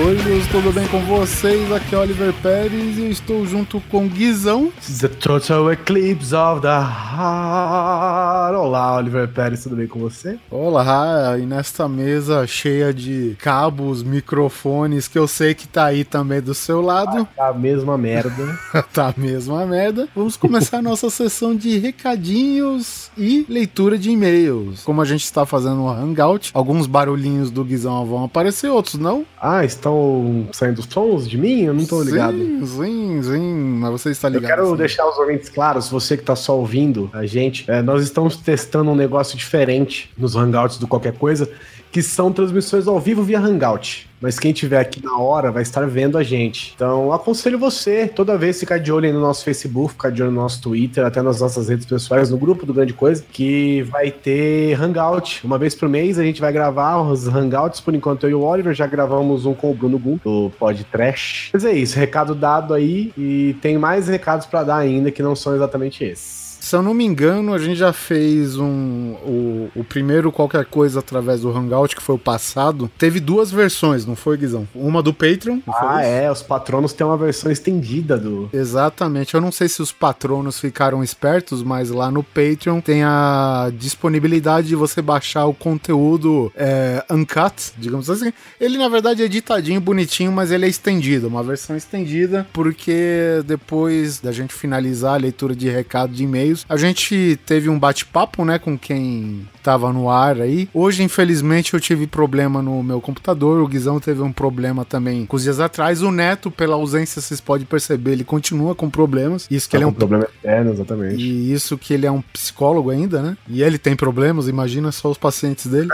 [0.00, 1.72] aí, coisas coisas, tudo bem com vocês?
[1.72, 4.72] Aqui é Oliver Pérez e estou junto com Guizão.
[5.00, 8.54] The Total Eclipse of the Heart.
[8.54, 10.38] Olá, Oliver Pérez, tudo bem com você?
[10.50, 16.40] Olá, e nesta mesa cheia de cabos, microfones, que eu sei que tá aí também
[16.40, 17.26] do seu lado.
[17.36, 18.58] tá a mesma merda.
[18.92, 20.08] tá a mesma merda.
[20.14, 24.82] Vamos começar a nossa sessão de recadinhos e leitura de e-mails.
[24.84, 29.24] Como a gente está fazendo no Hangout, alguns barulhinhos do Guizão vão aparecer, outros não.
[29.40, 31.62] Ah, estão saindo sons de mim?
[31.62, 32.36] Eu não tô ligado.
[32.36, 34.44] Sim, sim, sim, mas você está ligado.
[34.44, 34.76] Eu quero sim.
[34.76, 38.90] deixar os ouvintes claros, você que tá só ouvindo a gente, é, nós estamos testando
[38.90, 41.48] um negócio diferente nos Hangouts do Qualquer Coisa,
[41.92, 44.09] que são transmissões ao vivo via Hangout.
[44.20, 46.72] Mas quem tiver aqui na hora vai estar vendo a gente.
[46.74, 50.30] Então, aconselho você, toda vez, ficar de olho aí no nosso Facebook, ficar de olho
[50.30, 54.10] no nosso Twitter, até nas nossas redes pessoais, no grupo do Grande Coisa, que vai
[54.10, 55.40] ter Hangout.
[55.44, 57.80] Uma vez por mês a gente vai gravar os Hangouts.
[57.80, 60.84] Por enquanto, eu e o Oliver já gravamos um com o Bruno Gum, do Pod
[60.84, 61.50] Trash.
[61.52, 63.12] Mas é isso, recado dado aí.
[63.16, 66.39] E tem mais recados para dar ainda que não são exatamente esses.
[66.60, 69.14] Se eu não me engano, a gente já fez um.
[69.24, 72.90] O, o, primeiro qualquer coisa através do Hangout, que foi o passado.
[72.98, 74.68] Teve duas versões, não foi, Guizão?
[74.74, 75.60] Uma do Patreon.
[75.66, 76.30] ah, é.
[76.30, 78.50] Os patronos têm uma versão estendida do.
[78.52, 79.34] Exatamente.
[79.34, 84.68] Eu não sei se os patronos ficaram espertos, mas lá no Patreon tem a disponibilidade
[84.68, 88.32] de você baixar o conteúdo é, uncut, digamos assim.
[88.60, 91.26] Ele, na verdade, é editadinho, bonitinho, mas ele é estendido.
[91.26, 96.76] Uma versão estendida, porque depois da gente finalizar a leitura de recado de e-mails, a
[96.76, 100.68] gente teve um bate-papo, né, com quem tava no ar aí.
[100.74, 103.62] Hoje, infelizmente, eu tive problema no meu computador.
[103.62, 106.02] O Guizão teve um problema também com os dias atrás.
[106.02, 109.46] O Neto, pela ausência, vocês podem perceber, ele continua com problemas.
[109.50, 111.16] Isso que tá ele é um problema eterno, exatamente.
[111.16, 113.36] E isso que ele é um psicólogo ainda, né?
[113.48, 115.88] E ele tem problemas, imagina só os pacientes dele.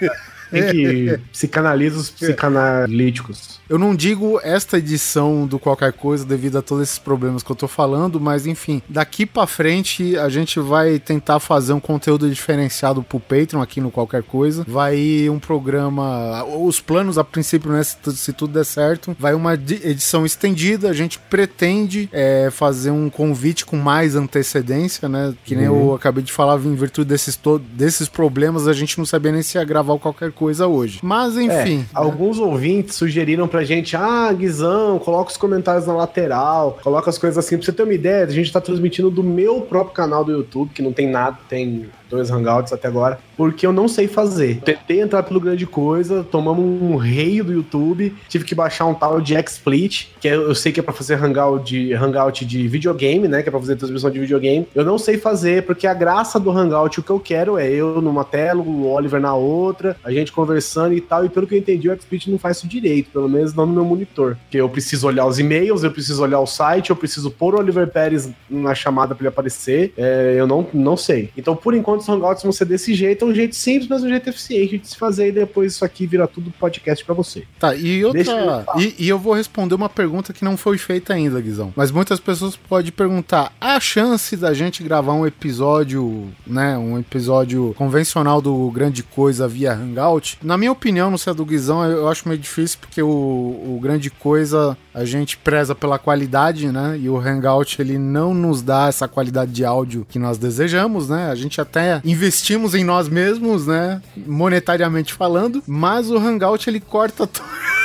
[0.50, 3.60] Tem que psicanaliza os psicanalíticos.
[3.68, 7.56] Eu não digo esta edição do qualquer coisa devido a todos esses problemas que eu
[7.56, 13.02] tô falando, mas enfim, daqui para frente a gente vai tentar fazer um conteúdo diferenciado
[13.02, 14.64] pro Patreon aqui no qualquer coisa.
[14.68, 19.54] Vai um programa, os planos a princípio, né, se, se tudo der certo, vai uma
[19.54, 20.90] edição estendida.
[20.90, 25.34] A gente pretende é, fazer um convite com mais antecedência, né?
[25.44, 25.88] Que nem uhum.
[25.88, 27.38] eu acabei de falar, em virtude desses,
[27.72, 30.98] desses problemas, a gente não sabia nem se ia gravar qualquer coisa hoje.
[31.02, 31.50] Mas enfim.
[31.50, 31.86] É, né?
[31.94, 37.38] Alguns ouvintes sugeriram pra gente, ah, Guizão, coloca os comentários na lateral, coloca as coisas
[37.38, 37.56] assim.
[37.56, 40.70] Pra você ter uma ideia, a gente tá transmitindo do meu próprio canal do YouTube,
[40.74, 44.60] que não tem nada, tem dois hangouts até agora, porque eu não sei fazer.
[44.60, 49.20] Tentei entrar pelo grande coisa, tomamos um rei do YouTube, tive que baixar um tal
[49.20, 53.42] de XSplit, que eu sei que é pra fazer hangout de, hangout de videogame, né?
[53.42, 54.66] Que é pra fazer transmissão de videogame.
[54.74, 58.00] Eu não sei fazer, porque a graça do hangout, o que eu quero é eu
[58.00, 61.58] numa tela, o Oliver na outra, a gente conversando e tal, e pelo que eu
[61.58, 64.36] entendi, o XSplit não faz isso direito, pelo menos não no meu monitor.
[64.44, 67.58] Porque eu preciso olhar os e-mails, eu preciso olhar o site, eu preciso pôr o
[67.58, 69.92] Oliver Pérez na chamada pra ele aparecer.
[69.96, 71.30] É, eu não, não sei.
[71.36, 74.08] Então, por enquanto, os hangouts vão ser desse jeito, é um jeito simples, mas um
[74.08, 77.44] jeito eficiente de se fazer, e depois isso aqui vira tudo podcast para você.
[77.58, 78.64] Tá, e outra.
[78.74, 81.72] Eu e, e, eu vou responder uma pergunta que não foi feita ainda, Guizão.
[81.76, 86.76] Mas muitas pessoas podem perguntar: a chance da gente gravar um episódio, né?
[86.76, 90.38] Um episódio convencional do Grande Coisa via Hangout?
[90.42, 93.78] Na minha opinião, não sei a do Guizão, eu acho meio difícil, porque o, o
[93.80, 96.96] Grande Coisa a gente preza pela qualidade, né?
[97.00, 101.30] E o Hangout ele não nos dá essa qualidade de áudio que nós desejamos, né?
[101.30, 104.00] A gente até investimos em nós mesmos, né?
[104.16, 107.44] Monetariamente falando, mas o Hangout ele corta tudo.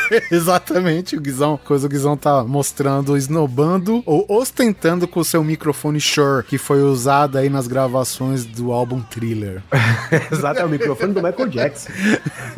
[0.32, 6.00] Exatamente, o Guizão, coisa o Guizão tá mostrando, esnobando ou ostentando com o seu microfone
[6.00, 9.62] Shure, que foi usado aí nas gravações do álbum Thriller.
[10.32, 11.90] Exato, é o microfone do Michael Jackson.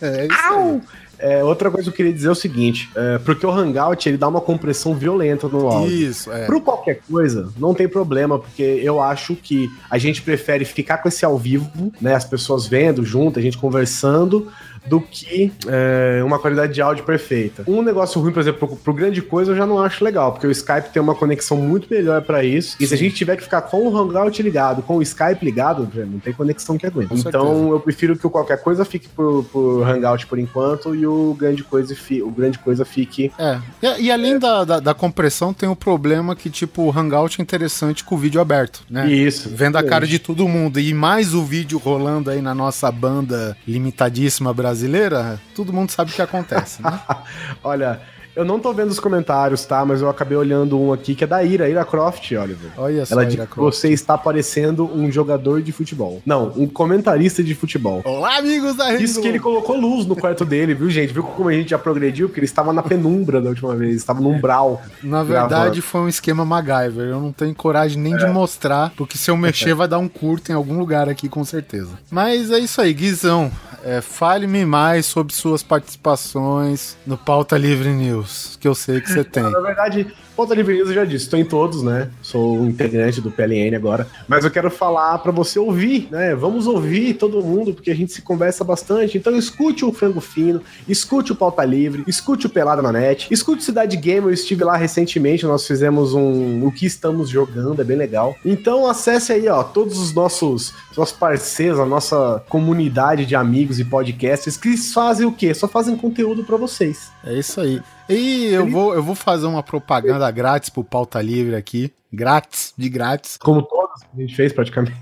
[0.00, 0.80] é isso Au!
[1.18, 4.16] É, outra coisa que eu queria dizer é o seguinte, é, porque o Hangout ele
[4.16, 5.90] dá uma compressão violenta no áudio.
[5.90, 6.46] Isso, é.
[6.46, 11.08] Pro qualquer coisa, não tem problema, porque eu acho que a gente prefere ficar com
[11.08, 12.14] esse ao vivo, né?
[12.14, 14.48] As pessoas vendo junto, a gente conversando,
[14.88, 17.64] do que é, uma qualidade de áudio perfeita.
[17.66, 20.46] Um negócio ruim, por exemplo, pro, pro, grande coisa eu já não acho legal, porque
[20.46, 22.76] o Skype tem uma conexão muito melhor para isso.
[22.80, 25.88] E se a gente tiver que ficar com o Hangout ligado, com o Skype ligado,
[26.06, 27.08] não tem conexão que aguenta.
[27.08, 27.70] Com então certeza.
[27.70, 31.94] eu prefiro que qualquer coisa fique por, por Hangout por enquanto e o grande coisa,
[31.94, 33.30] fi, o grande coisa fique.
[33.38, 33.58] É.
[33.82, 34.38] E, e além é.
[34.38, 38.18] da, da, da, compressão, tem o problema que, tipo, o Hangout é interessante com o
[38.18, 39.10] vídeo aberto, né?
[39.10, 39.50] Isso.
[39.52, 40.80] Vendo a cara de todo mundo.
[40.80, 46.12] E mais o vídeo rolando aí na nossa banda limitadíssima brasileira brasileira, todo mundo sabe
[46.12, 47.00] o que acontece, né?
[47.64, 48.00] Olha,
[48.38, 49.84] Eu não tô vendo os comentários, tá?
[49.84, 52.70] Mas eu acabei olhando um aqui que é da Ira, Ira Croft, Oliver.
[52.76, 56.22] Olha só, Ela diz que você está parecendo um jogador de futebol.
[56.24, 58.00] Não, um comentarista de futebol.
[58.04, 61.12] Olá, amigos da Rede Isso que ele colocou luz no quarto dele, viu, gente?
[61.12, 62.28] Viu como a gente já progrediu?
[62.28, 64.80] Porque ele estava na penumbra da última vez, estava no umbral.
[65.02, 67.08] Na verdade, foi um esquema MacGyver.
[67.08, 70.52] Eu não tenho coragem nem de mostrar, porque se eu mexer vai dar um curto
[70.52, 71.90] em algum lugar aqui, com certeza.
[72.08, 73.50] Mas é isso aí, Guizão.
[73.84, 79.22] É, Fale-me mais sobre suas participações no Pauta Livre News, que eu sei que você
[79.24, 79.42] tem.
[79.42, 82.10] Na verdade, Pauta Livre eu já disse, estou em todos, né?
[82.22, 84.06] Sou integrante do PLN agora.
[84.28, 86.32] Mas eu quero falar para você ouvir, né?
[86.36, 89.18] Vamos ouvir todo mundo, porque a gente se conversa bastante.
[89.18, 93.62] Então escute o Frango Fino, escute o Pauta Livre, escute o Pelada na Net, escute
[93.62, 94.28] o Cidade Gamer.
[94.28, 98.36] Eu estive lá recentemente, nós fizemos um O que estamos jogando, é bem legal.
[98.44, 103.84] Então acesse aí, ó, todos os nossos, nossos parceiros, a nossa comunidade de amigos e
[103.84, 105.52] podcasts que fazem o quê?
[105.52, 107.10] Só fazem conteúdo para vocês.
[107.28, 107.82] É isso aí.
[108.08, 111.92] E eu vou, eu vou fazer uma propaganda grátis pro Pauta Livre aqui.
[112.10, 113.36] Grátis, de grátis.
[113.36, 114.96] Como todos que a gente fez praticamente.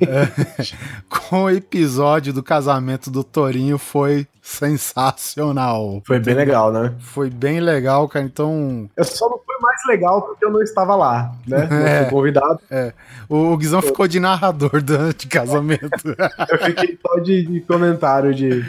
[1.31, 6.02] Com o episódio do casamento do Torinho foi sensacional.
[6.05, 6.94] Foi bem legal, né?
[6.99, 8.25] Foi bem legal, cara.
[8.25, 11.69] Então, Eu só não foi mais legal porque eu não estava lá, né?
[11.70, 12.02] Não É.
[12.02, 12.58] fui convidado.
[13.28, 15.88] o, o Guizão ficou de narrador durante o casamento.
[16.50, 18.64] Eu fiquei só de, de comentário de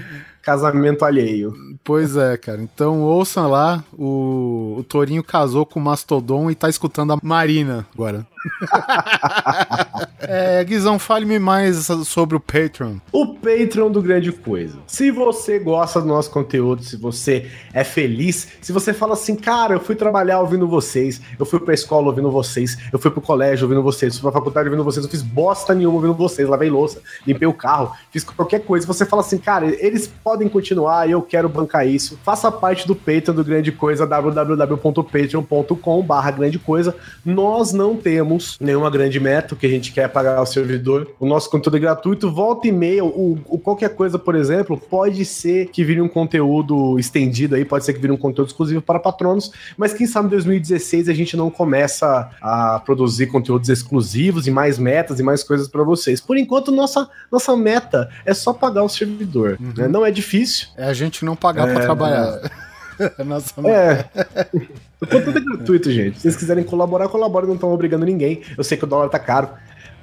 [0.47, 1.53] casamento alheio.
[1.83, 2.61] pois é, cara.
[2.61, 3.83] Então ouçam lá.
[3.91, 8.25] O, o Torinho casou com o Mastodon e tá escutando a Marina agora.
[10.19, 12.95] é, Guizão, fale-me mais sobre o Patreon.
[13.11, 14.77] O Patreon do Grande Coisa.
[14.87, 19.75] Se você gosta do nosso conteúdo, se você é feliz, se você fala assim, cara,
[19.75, 23.65] eu fui trabalhar ouvindo vocês, eu fui pra escola ouvindo vocês, eu fui pro colégio
[23.65, 26.69] ouvindo vocês, eu fui pra faculdade ouvindo vocês, eu fiz bosta nenhuma ouvindo vocês, lavei
[26.69, 28.85] louça, limpei o carro, fiz qualquer coisa.
[28.85, 32.17] Você fala assim, cara, eles podem continuar eu quero bancar isso.
[32.23, 36.95] Faça parte do Patreon do Grande Coisa, www.patreon.com barra Grande Coisa.
[37.25, 41.07] Nós não temos nenhuma grande meta, o que a gente quer é pagar o servidor.
[41.19, 45.23] O nosso conteúdo é gratuito, volta e meia, o, o qualquer coisa, por exemplo, pode
[45.25, 48.99] ser que vire um conteúdo estendido aí, pode ser que vire um conteúdo exclusivo para
[48.99, 54.51] patronos, mas quem sabe em 2016 a gente não começa a produzir conteúdos exclusivos e
[54.51, 56.19] mais metas e mais coisas para vocês.
[56.21, 59.57] Por enquanto, nossa, nossa meta é só pagar o servidor.
[59.59, 59.87] né?
[59.87, 60.67] Não é difícil.
[60.77, 62.66] É a gente não pagar É, trabalhar.
[63.25, 64.05] Nossa, É.
[65.01, 66.15] O conteúdo é gratuito, gente.
[66.17, 68.41] Se vocês quiserem colaborar, colaborem, não estão obrigando ninguém.
[68.57, 69.49] Eu sei que o dólar tá caro,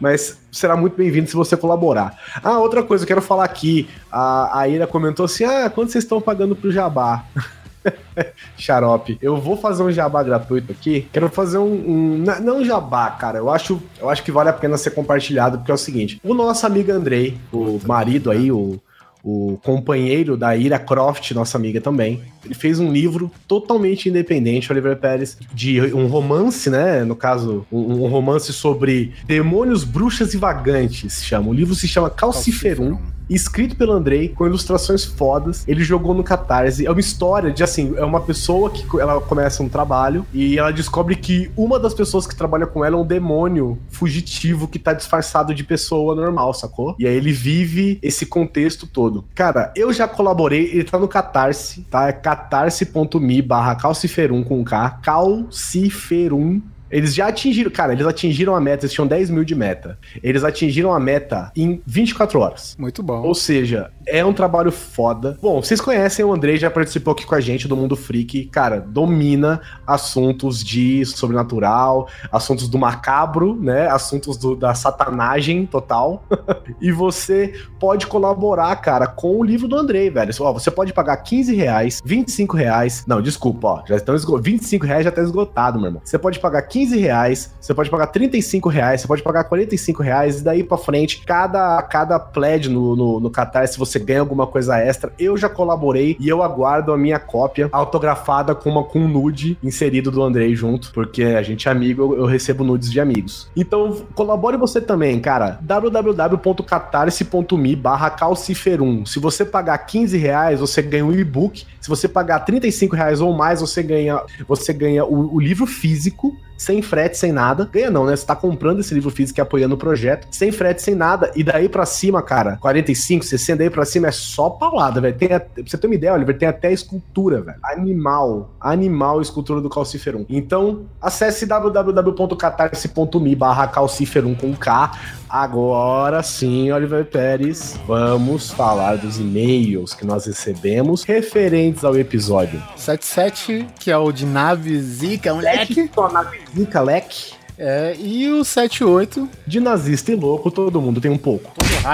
[0.01, 2.17] mas será muito bem-vindo se você colaborar.
[2.43, 3.89] Ah, outra coisa, eu quero falar aqui.
[4.11, 7.25] A, a Ira comentou assim: ah, quanto vocês estão pagando pro Jabá?
[8.57, 9.19] Xarope.
[9.21, 11.07] Eu vou fazer um jabá gratuito aqui.
[11.13, 11.73] Quero fazer um.
[11.73, 13.39] um não- não um jabá, cara.
[13.39, 16.33] Eu acho, eu acho que vale a pena ser compartilhado, porque é o seguinte: o
[16.33, 18.81] nosso amigo Andrei, o marido aí, o,
[19.25, 24.97] o companheiro da Ira Croft, nossa amiga também, ele fez um livro totalmente independente, Oliver
[24.99, 27.03] Pérez, de um romance, né?
[27.05, 31.49] No caso, um, um romance sobre demônios, bruxas e vagantes, chama.
[31.49, 32.99] O livro se chama Calciferum.
[33.29, 35.65] Escrito pelo Andrei, com ilustrações fodas.
[35.67, 36.87] Ele jogou no Catarse.
[36.87, 40.71] É uma história de assim: é uma pessoa que ela começa um trabalho e ela
[40.71, 44.93] descobre que uma das pessoas que trabalha com ela é um demônio fugitivo que tá
[44.93, 46.95] disfarçado de pessoa normal, sacou?
[46.99, 49.25] E aí ele vive esse contexto todo.
[49.35, 52.09] Cara, eu já colaborei, ele tá no Catarse, tá?
[52.09, 54.91] É catarse.me barra calciferum com K.
[55.03, 56.61] Calciferum
[56.95, 59.99] eles já atingiram, cara, eles atingiram a meta, eles tinham 10 mil de meta.
[60.23, 62.77] Eles atingiram a meta em 24 horas.
[62.79, 63.21] Muito bom.
[63.23, 65.37] Ou seja, é um trabalho foda.
[65.43, 68.47] Bom, vocês conhecem o Andrei, já participou aqui com a gente do Mundo Freak.
[68.47, 73.89] Cara, domina assuntos de sobrenatural, assuntos do macabro, né?
[73.89, 76.25] Assuntos do- da satanagem total.
[76.81, 80.33] e você pode colaborar, cara, com o livro do Andrei, velho.
[80.41, 83.05] Ó, você pode pagar 15 reais, 25 reais.
[83.07, 83.83] Não, desculpa, ó.
[83.87, 84.39] Já estão esgo...
[84.41, 86.03] 25 reais já tá esgotado, meu irmão.
[86.05, 90.41] Você pode pagar 15 reais, você pode pagar 35 reais, você pode pagar 45 reais,
[90.41, 94.47] e daí pra frente, cada, cada pledge no, no, no Catar, se você ganha alguma
[94.47, 99.01] coisa extra, eu já colaborei e eu aguardo a minha cópia autografada com, uma, com
[99.01, 102.91] um nude inserido do Andrei junto, porque a gente é amigo, eu, eu recebo nudes
[102.91, 103.49] de amigos.
[103.57, 105.59] Então, colabore você também, cara.
[105.63, 109.07] www.catarse.me barra calciferum.
[109.07, 111.65] Se você pagar 15 reais, você ganha um e-book.
[111.81, 116.37] Se você pagar 35 reais ou mais, você ganha, você ganha o, o livro físico
[116.57, 117.69] sem frete, sem nada.
[117.73, 118.17] Ganha não, né?
[118.17, 121.31] Você tá comprando esse livro físico e apoiando o projeto, sem frete, sem nada.
[121.35, 125.17] E daí pra cima, cara, 45, 60, daí pra cima é só paulada, velho.
[125.17, 127.59] Tem, pra você ter uma ideia, Oliver, tem até escultura, velho.
[127.63, 128.55] Animal.
[128.61, 130.25] Animal escultura do Calciferum.
[130.29, 134.93] Então, acesse www.catarse.me barra calciferum com K.
[135.29, 143.67] Agora sim, Oliver Pérez, vamos falar dos e-mails que nós recebemos referentes ao episódio 77,
[143.81, 145.91] que é o de nave Zika, moleque.
[145.93, 147.35] Só nave Zika, leque.
[147.57, 149.29] É, e o 78.
[149.47, 151.53] De nazista e louco, todo mundo tem um pouco.
[151.55, 151.87] Todo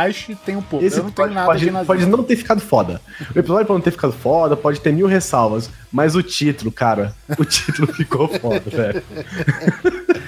[0.44, 0.84] tem um pouco.
[0.84, 1.86] Esse Eu não pode, nada pode, de nazista.
[1.94, 3.00] pode não ter ficado foda.
[3.34, 5.68] O episódio pode não ter ficado foda, pode ter mil ressalvas.
[5.92, 9.02] Mas o título, cara, o título ficou foda, velho.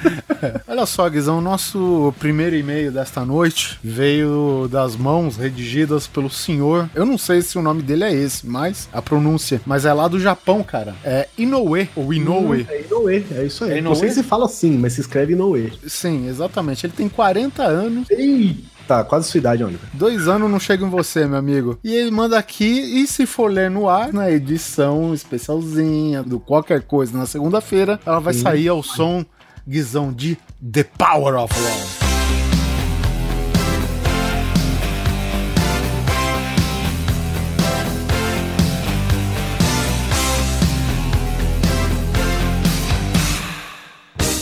[0.67, 6.89] Olha só, Guizão, o nosso primeiro e-mail desta noite veio das mãos redigidas pelo senhor.
[6.95, 9.61] Eu não sei se o nome dele é esse, mas a pronúncia.
[9.67, 10.95] Mas é lá do Japão, cara.
[11.05, 12.67] É Inoue, ou Inoue.
[12.69, 13.79] É Inoue, é isso aí.
[13.79, 15.73] É não sei se fala assim, mas se escreve Inoue.
[15.87, 16.87] Sim, exatamente.
[16.87, 18.11] Ele tem 40 anos.
[18.11, 19.89] Eita, quase sua idade, Oliver.
[19.93, 21.79] Dois anos não chega em você, meu amigo.
[21.83, 26.83] E ele manda aqui, e se for ler no ar, na edição especialzinha do qualquer
[26.83, 29.25] coisa na segunda-feira, ela vai sair ao som
[29.67, 30.37] guizão de
[30.73, 32.03] The Power of Love.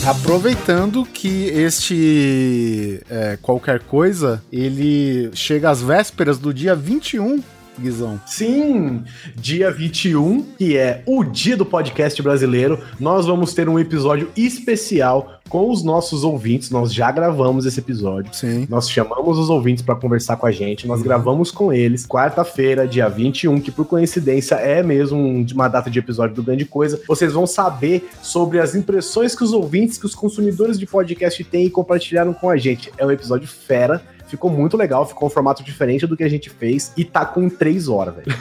[0.05, 7.41] Aproveitando que este é, qualquer coisa, ele chega às vésperas do dia 21,
[7.79, 8.19] Guizão.
[8.25, 9.03] Sim,
[9.35, 15.39] dia 21, que é o dia do podcast brasileiro, nós vamos ter um episódio especial
[15.49, 16.69] com os nossos ouvintes.
[16.69, 18.33] Nós já gravamos esse episódio.
[18.33, 18.65] Sim.
[18.69, 20.87] Nós chamamos os ouvintes para conversar com a gente.
[20.87, 25.89] Nós gravamos com eles quarta-feira, dia 21, que por coincidência é mesmo um- uma data
[25.89, 27.01] de episódio do Grande Coisa.
[27.07, 31.65] Vocês vão saber sobre as impressões que os ouvintes, que os consumidores de podcast têm
[31.65, 32.91] e compartilharam com a gente.
[32.97, 34.01] É um episódio fera.
[34.31, 37.47] Ficou muito legal, ficou um formato diferente do que a gente fez e tá com
[37.49, 38.31] três horas, velho.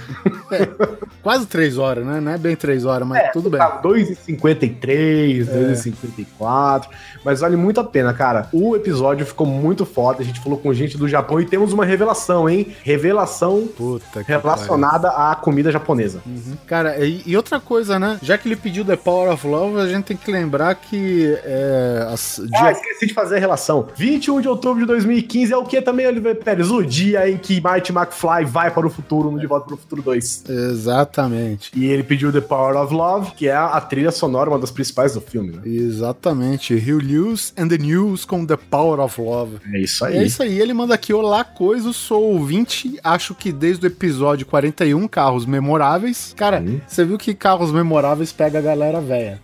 [1.22, 2.20] Quase três horas, né?
[2.20, 3.58] Não é bem três horas, mas tudo bem.
[3.58, 6.86] Tá 2,53, 2,54.
[7.24, 8.48] Mas vale muito a pena, cara.
[8.52, 10.22] O episódio ficou muito foda.
[10.22, 12.68] A gente falou com gente do Japão e temos uma revelação, hein?
[12.82, 16.22] Revelação Puta relacionada à comida japonesa.
[16.26, 16.56] Uhum.
[16.66, 18.18] Cara, e, e outra coisa, né?
[18.22, 22.06] Já que ele pediu The Power of Love, a gente tem que lembrar que é,
[22.12, 23.88] as, Ah, dia- esqueci de fazer a relação.
[23.96, 26.70] 21 de outubro de 2015 é o que também, Oliver Pérez?
[26.70, 29.78] O dia em que Marty McFly vai para o futuro, no De Volta para o
[29.78, 30.44] Futuro 2.
[30.48, 31.70] Exatamente.
[31.74, 35.14] E ele pediu The Power of Love, que é a trilha sonora, uma das principais
[35.14, 35.62] do filme, né?
[35.64, 36.74] Exatamente.
[36.74, 39.58] Hugh Lewis and the News com The Power of Love.
[39.72, 43.86] É isso É isso aí, ele manda aqui, olá coisa, sou ouvinte, acho que desde
[43.86, 46.34] o episódio 41, carros memoráveis.
[46.36, 49.40] Cara, você viu que carros memoráveis pega a galera velha.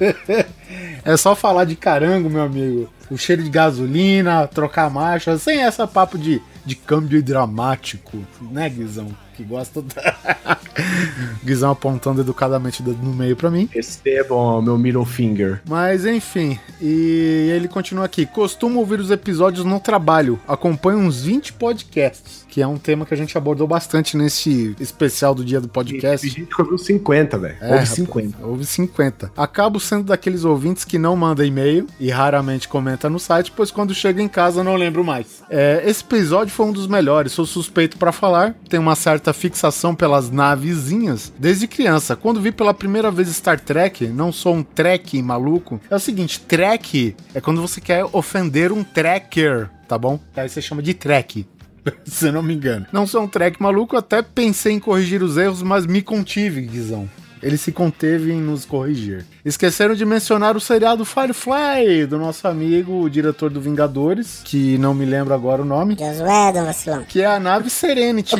[1.04, 2.88] é só falar de carango, meu amigo.
[3.10, 8.18] O cheiro de gasolina, trocar marcha, sem essa papo de, de câmbio dramático,
[8.50, 9.08] né, Guizão?
[9.36, 10.58] Que gosta da...
[11.44, 13.68] Guizão apontando educadamente o dedo no meio pra mim.
[13.72, 15.60] Recebam meu middle finger.
[15.66, 18.24] Mas enfim, e ele continua aqui.
[18.26, 20.38] Costumo ouvir os episódios no trabalho.
[20.46, 25.34] Acompanho uns 20 podcasts, que é um tema que a gente abordou bastante nesse especial
[25.34, 26.28] do dia do Tem podcast.
[26.28, 27.56] gente que ouviu 50, velho.
[27.60, 28.46] É, Houve rapaz, 50.
[28.46, 29.32] Houve 50.
[29.36, 33.94] Acabo sendo daqueles ouvintes que não manda e-mail e raramente comenta no site, pois quando
[33.94, 35.42] chega em casa não lembro mais.
[35.50, 39.94] É, esse episódio foi um dos melhores, sou suspeito pra falar, tenho uma certa fixação
[39.94, 42.14] pelas navezinhas desde criança.
[42.14, 45.80] Quando vi pela primeira vez Star Trek, não sou um Trek maluco.
[45.90, 50.20] É o seguinte, Trek é quando você quer ofender um tracker, tá bom?
[50.36, 51.46] Aí você chama de Trek.
[52.04, 52.86] Se não me engano.
[52.92, 57.08] Não sou um track maluco, até pensei em corrigir os erros, mas me contive, Guizão.
[57.42, 59.24] Ele se conteve em nos corrigir.
[59.44, 64.94] Esqueceram de mencionar o seriado Firefly, do nosso amigo, o diretor do Vingadores, que não
[64.94, 67.04] me lembro agora o nome, Josué, vacilão.
[67.04, 68.36] que é a nave Serenity.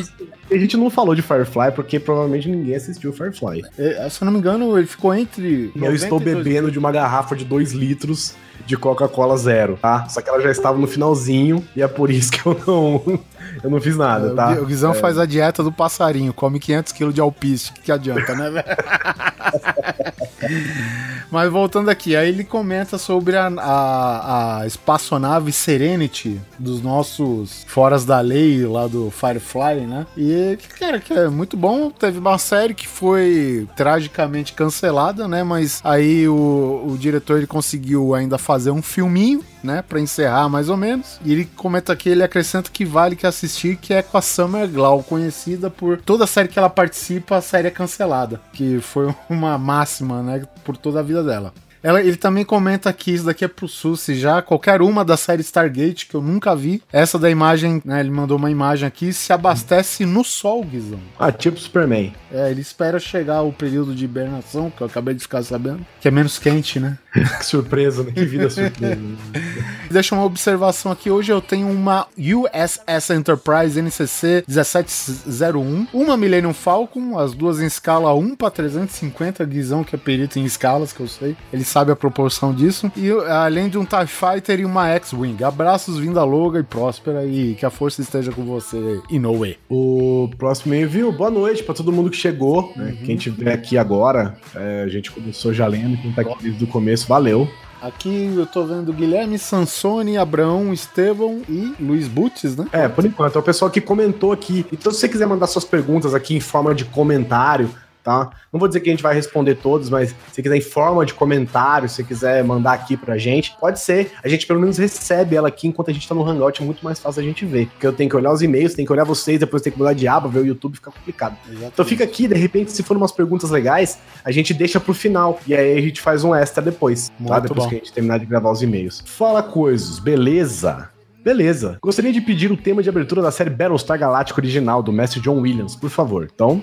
[0.49, 3.63] A gente não falou de Firefly porque provavelmente ninguém assistiu Firefly.
[3.77, 5.71] É, Se eu não me engano, ele ficou entre.
[5.75, 10.07] Eu estou 92 bebendo de uma garrafa de 2 litros de Coca-Cola zero, tá?
[10.07, 13.19] Só que ela já estava no finalzinho e é por isso que eu não,
[13.63, 14.51] eu não fiz nada, O tá?
[14.53, 18.35] O Guizão faz a dieta do passarinho, come 500 kg de alpiste, que, que adianta,
[18.35, 18.65] né, velho?
[21.33, 28.05] Mas voltando aqui, aí ele comenta sobre a, a, a espaçonave Serenity dos nossos Foras
[28.05, 30.05] da Lei lá do Firefly, né?
[30.15, 31.89] E, cara, que é muito bom.
[31.89, 35.43] Teve uma série que foi tragicamente cancelada, né?
[35.43, 39.81] Mas aí o, o diretor ele conseguiu ainda fazer um filminho, né?
[39.81, 41.19] Pra encerrar mais ou menos.
[41.23, 44.67] E ele comenta aqui, ele acrescenta que vale que assistir, que é com a Summer
[44.67, 48.41] Glau, conhecida por toda série que ela participa, a série é cancelada.
[48.53, 50.43] Que foi uma máxima, né?
[50.63, 51.53] Por toda a vida dela.
[51.83, 54.41] Ela, ele também comenta que isso daqui é pro Susi já.
[54.41, 56.81] Qualquer uma da série Stargate que eu nunca vi.
[56.91, 57.99] Essa da imagem, né?
[57.99, 60.99] Ele mandou uma imagem aqui, se abastece no sol, Guizão.
[61.19, 62.13] Ah, tipo Superman.
[62.31, 65.85] É, ele espera chegar o período de hibernação, que eu acabei de ficar sabendo.
[65.99, 66.97] Que é menos quente, né?
[67.11, 68.13] que surpresa, né?
[68.13, 69.01] Que vida surpresa.
[69.93, 71.11] Deixa uma observação aqui.
[71.11, 78.11] Hoje eu tenho uma USS Enterprise NCC 1701, uma Millennium Falcon, as duas em escala
[78.11, 81.37] 1 para 350, Guizão, que é perito em escalas, que eu sei.
[81.53, 82.91] Ele sabe a proporção disso.
[82.97, 85.43] E além de um TIE Fighter e uma X-Wing.
[85.43, 89.59] Abraços, vinda longa e próspera e que a força esteja com você, Inoue.
[89.69, 92.95] O próximo envio, boa noite para todo mundo que chegou, né?
[92.99, 93.05] Uhum.
[93.05, 96.67] Quem tiver aqui agora, é, a gente começou já lendo, quem tá aqui desde o
[96.67, 97.47] começo, valeu.
[97.83, 102.65] Aqui eu tô vendo Guilherme Sansoni, Abraão, Estevão e Luiz Butz, né?
[102.71, 103.35] É, por enquanto.
[103.35, 104.65] É o pessoal que comentou aqui.
[104.71, 107.69] Então, se você quiser mandar suas perguntas aqui em forma de comentário,
[108.03, 108.31] tá?
[108.51, 111.13] Não vou dizer que a gente vai responder todos, mas se quiser em forma de
[111.13, 114.11] comentário, se quiser mandar aqui pra gente, pode ser.
[114.23, 116.83] A gente pelo menos recebe ela aqui enquanto a gente tá no Hangout, é muito
[116.83, 117.67] mais fácil a gente ver.
[117.67, 119.93] Porque eu tenho que olhar os e-mails, tenho que olhar vocês, depois tenho que mudar
[119.93, 121.37] de aba, ver o YouTube, fica complicado.
[121.45, 121.71] Exatamente.
[121.73, 125.39] Então fica aqui, de repente, se for umas perguntas legais, a gente deixa pro final.
[125.47, 127.15] E aí a gente faz um extra depois, tá?
[127.19, 127.39] muito tá?
[127.39, 127.69] Depois bom.
[127.69, 129.03] que a gente terminar de gravar os e-mails.
[129.05, 130.92] Fala coisas, beleza?
[131.23, 131.77] Beleza.
[131.81, 135.39] Gostaria de pedir o tema de abertura da série Battlestar Galactica original do mestre John
[135.39, 136.27] Williams, por favor.
[136.33, 136.61] Então,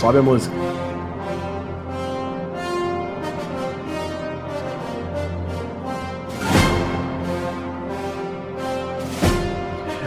[0.00, 0.79] sobe a música.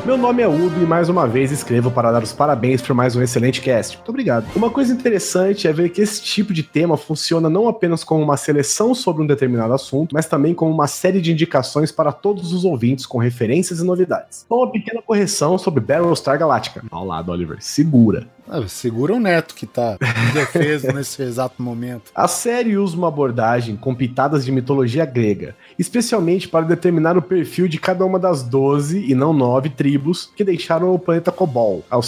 [0.06, 3.16] Meu nome é Udo e mais uma vez escrevo para dar os parabéns por mais
[3.16, 3.96] um excelente cast.
[3.96, 4.46] Muito obrigado.
[4.54, 8.36] Uma coisa interessante é ver que esse tipo de tema funciona não apenas como uma
[8.36, 12.66] seleção sobre um determinado assunto, mas também como uma série de indicações para todos os
[12.66, 14.44] ouvintes com referências e novidades.
[14.46, 16.84] Então, uma pequena correção sobre Battlestar Galactica.
[16.92, 18.28] Ao lado, Oliver, segura.
[18.48, 19.98] Ah, segura o neto que tá
[20.30, 22.12] indefeso nesse exato momento.
[22.14, 27.68] A série usa uma abordagem com pitadas de mitologia grega, especialmente para determinar o perfil
[27.68, 32.02] de cada uma das 12 e não 9 tribos que deixaram o planeta Cobol ao,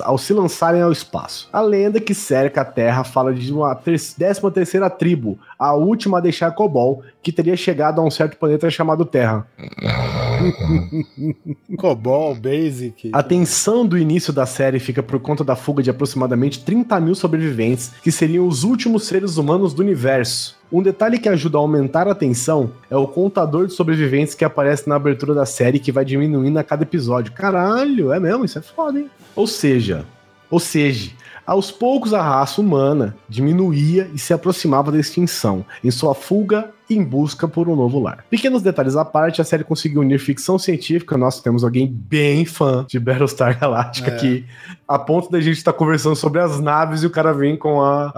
[0.00, 1.48] ao se lançarem ao espaço.
[1.52, 4.14] A lenda que cerca a Terra fala de uma 13
[4.52, 9.04] terceira tribo, a última a deixar Cobol, que teria chegado a um certo planeta chamado
[9.04, 9.46] Terra.
[11.78, 13.10] Cobol, Basic.
[13.12, 17.14] A tensão do início da série fica por conta da fuga de aproximadamente 30 mil
[17.14, 20.56] sobreviventes, que seriam os últimos seres humanos do universo.
[20.72, 24.88] Um detalhe que ajuda a aumentar a tensão é o contador de sobreviventes que aparece
[24.88, 27.32] na abertura da série que vai diminuindo a cada episódio.
[27.32, 28.44] Caralho, é mesmo?
[28.44, 29.08] Isso é foda, hein?
[29.36, 30.04] Ou seja,
[30.50, 31.10] ou seja,
[31.46, 37.02] aos poucos, a raça humana diminuía e se aproximava da extinção, em sua fuga em
[37.02, 38.24] busca por um novo lar.
[38.28, 41.16] Pequenos detalhes à parte, a série conseguiu unir ficção científica.
[41.16, 44.14] Nós temos alguém bem fã de Battlestar Galactica é.
[44.14, 44.44] aqui,
[44.86, 47.80] a ponto da gente estar tá conversando sobre as naves e o cara vem com
[47.80, 48.12] a,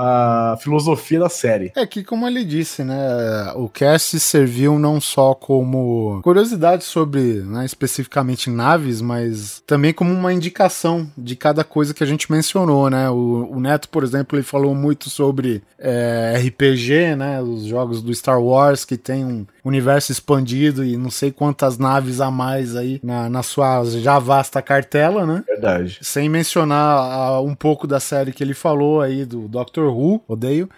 [0.53, 1.73] a filosofia da série.
[1.77, 7.65] É que, como ele disse, né, o cast serviu não só como curiosidade sobre, né,
[7.65, 13.09] especificamente naves, mas também como uma indicação de cada coisa que a gente mencionou, né?
[13.11, 18.13] O, o Neto, por exemplo, ele falou muito sobre é, RPG, né, os jogos do
[18.15, 22.75] Star Wars Wars, que tem um universo expandido e não sei quantas naves a mais
[22.75, 25.45] aí na, na sua já vasta cartela, né?
[25.47, 25.99] Verdade.
[26.03, 30.69] Sem mencionar uh, um pouco da série que ele falou aí do Doctor Who, odeio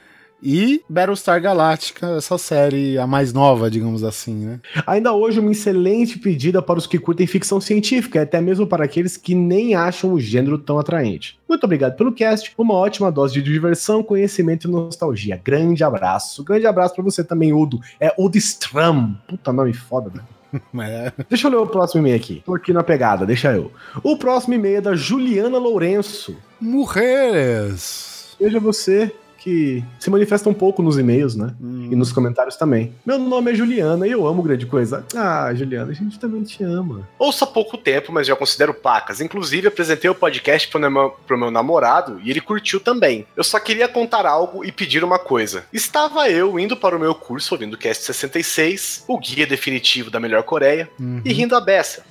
[0.42, 4.60] e Battlestar Galactica, essa série a mais nova, digamos assim, né?
[4.86, 9.16] Ainda hoje uma excelente pedida para os que curtem ficção científica, até mesmo para aqueles
[9.16, 11.38] que nem acham o gênero tão atraente.
[11.48, 15.40] Muito obrigado pelo cast, uma ótima dose de diversão, conhecimento e nostalgia.
[15.42, 16.44] Grande abraço.
[16.44, 17.80] Grande abraço para você também, Udo.
[17.98, 19.16] É Udo Stram.
[19.26, 20.38] Puta nome foda, velho.
[20.80, 21.12] É.
[21.28, 22.42] Deixa eu ler o próximo e-mail aqui.
[22.44, 23.70] Tô aqui na pegada, deixa eu.
[24.02, 26.36] O próximo e-mail é da Juliana Lourenço.
[26.58, 28.34] Mulheres.
[28.40, 31.54] Veja você que se manifesta um pouco nos e-mails, né?
[31.60, 31.88] Hum.
[31.90, 32.92] E nos comentários também.
[33.06, 35.04] Meu nome é Juliana e eu amo grande coisa.
[35.14, 37.08] Ah, Juliana, a gente também te ama.
[37.18, 39.20] Ouça há pouco tempo, mas já considero pacas.
[39.20, 43.26] Inclusive, apresentei o podcast pro meu, pro meu namorado e ele curtiu também.
[43.36, 45.64] Eu só queria contar algo e pedir uma coisa.
[45.72, 50.20] Estava eu indo para o meu curso ouvindo o Cast 66, o guia definitivo da
[50.20, 51.22] melhor Coreia, uhum.
[51.24, 52.04] e rindo a beça.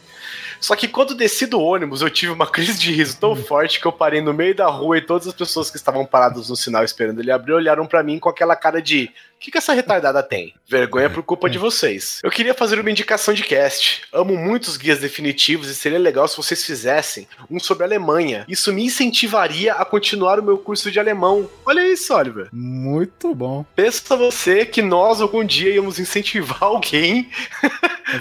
[0.60, 3.86] Só que quando desci do ônibus, eu tive uma crise de riso tão forte que
[3.86, 6.84] eu parei no meio da rua e todas as pessoas que estavam paradas no sinal
[6.84, 10.23] esperando ele abrir olharam para mim com aquela cara de o que, que essa retardada
[10.23, 10.56] tem?
[10.67, 12.19] Vergonha por culpa de vocês.
[12.23, 14.02] Eu queria fazer uma indicação de cast.
[14.12, 18.45] Amo muitos guias definitivos e seria legal se vocês fizessem um sobre a Alemanha.
[18.50, 21.47] Isso me incentivaria a continuar o meu curso de alemão.
[21.63, 22.50] Olha isso, Oliver.
[22.52, 23.63] Muito bom.
[23.76, 27.30] Pensa você que nós algum dia íamos incentivar alguém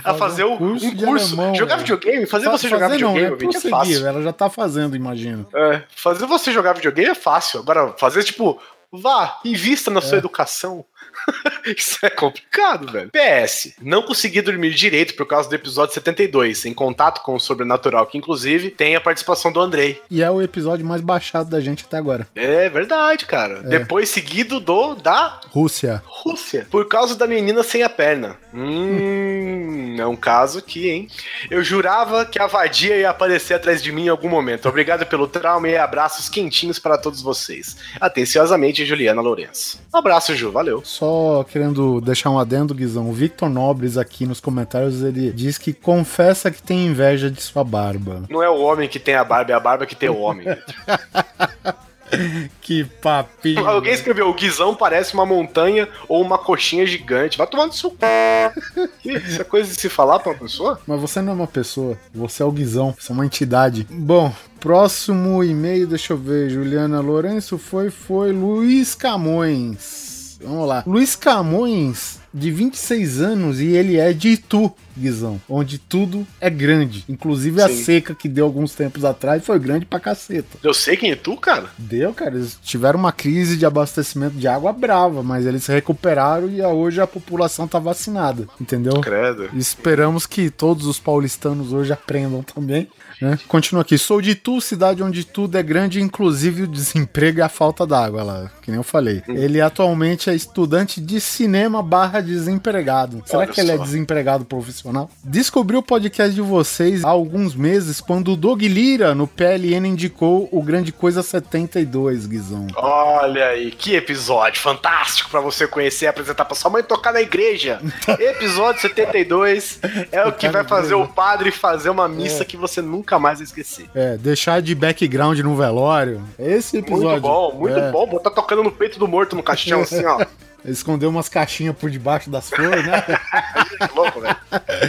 [0.04, 0.86] a fazer um curso.
[0.86, 1.34] Um curso.
[1.34, 2.26] Alemão, jogar videogame?
[2.26, 4.06] Fazer você jogar videogame não, é, é fácil.
[4.06, 5.48] Ela já tá fazendo, imagino.
[5.54, 7.60] É, fazer você jogar videogame é fácil.
[7.60, 8.60] Agora, fazer tipo
[8.92, 10.84] Vá, invista na sua educação.
[11.66, 13.10] Isso é complicado, velho.
[13.10, 18.06] PS, não consegui dormir direito por causa do episódio 72, em contato com o sobrenatural,
[18.06, 20.00] que inclusive tem a participação do Andrei.
[20.10, 22.26] E é o episódio mais baixado da gente até agora.
[22.34, 23.60] É verdade, cara.
[23.64, 23.78] É.
[23.78, 26.02] Depois seguido do da Rússia.
[26.06, 26.66] Rússia.
[26.70, 28.36] Por causa da menina sem a perna.
[28.56, 31.08] Hum, é um caso aqui, hein?
[31.50, 34.66] Eu jurava que a vadia ia aparecer atrás de mim em algum momento.
[34.66, 37.76] Obrigado pelo trauma e abraços quentinhos para todos vocês.
[38.00, 39.78] Atenciosamente, Juliana Lourenço.
[39.92, 40.50] Um abraço, Ju.
[40.50, 40.80] Valeu.
[40.84, 43.10] Só querendo deixar um adendo, Guizão.
[43.10, 47.62] O Victor Nobres aqui nos comentários, ele diz que confessa que tem inveja de sua
[47.62, 48.22] barba.
[48.30, 50.46] Não é o homem que tem a barba, é a barba que tem o homem.
[52.60, 53.66] Que papinho.
[53.66, 57.38] Alguém escreveu, o Guizão parece uma montanha ou uma coxinha gigante.
[57.38, 58.88] Vai tomando seu c...
[59.04, 60.80] Isso é coisa de se falar pra uma pessoa?
[60.86, 63.86] Mas você não é uma pessoa, você é o Guizão, você é uma entidade.
[63.90, 66.50] Bom, próximo e-mail, deixa eu ver.
[66.50, 70.38] Juliana Lourenço foi, foi Luiz Camões.
[70.42, 70.82] Vamos lá.
[70.86, 77.04] Luiz Camões, de 26 anos, e ele é de Itu, Guizão, onde tudo é grande.
[77.08, 77.84] Inclusive a Sim.
[77.84, 80.58] seca que deu alguns tempos atrás foi grande pra caceta.
[80.62, 81.66] Eu sei quem é tu, cara.
[81.78, 82.34] Deu, cara.
[82.36, 87.00] Eles tiveram uma crise de abastecimento de água brava, mas eles se recuperaram e hoje
[87.00, 89.00] a população tá vacinada, entendeu?
[89.00, 89.50] Credo.
[89.54, 92.88] Esperamos que todos os paulistanos hoje aprendam também.
[93.20, 93.38] Né?
[93.48, 93.96] Continua aqui.
[93.96, 98.22] Sou de Tu, cidade onde tudo é grande, inclusive o desemprego e a falta d'água,
[98.22, 99.22] lá, que nem eu falei.
[99.26, 103.22] Ele atualmente é estudante de cinema barra desempregado.
[103.24, 103.82] Será Olha que ele é só.
[103.84, 104.85] desempregado profissional?
[105.24, 110.48] Descobri o podcast de vocês há alguns meses, quando o Doug Lira, no PLN, indicou
[110.52, 112.66] o Grande Coisa 72, Guizão.
[112.76, 117.20] Olha aí, que episódio fantástico pra você conhecer e apresentar pra sua mãe tocar na
[117.20, 117.80] igreja.
[118.18, 119.80] episódio 72
[120.12, 123.44] é o que vai fazer o padre fazer uma missa que você nunca mais vai
[123.46, 123.86] esquecer.
[123.94, 126.22] É, deixar de background no velório.
[126.38, 127.08] Esse episódio.
[127.08, 127.90] Muito bom, muito É.
[127.90, 128.06] bom.
[128.06, 130.24] Botar tocando no peito do morto no caixão, assim, ó.
[130.64, 133.04] Escondeu umas caixinhas por debaixo das flores, né?
[133.78, 134.36] Que louco, velho.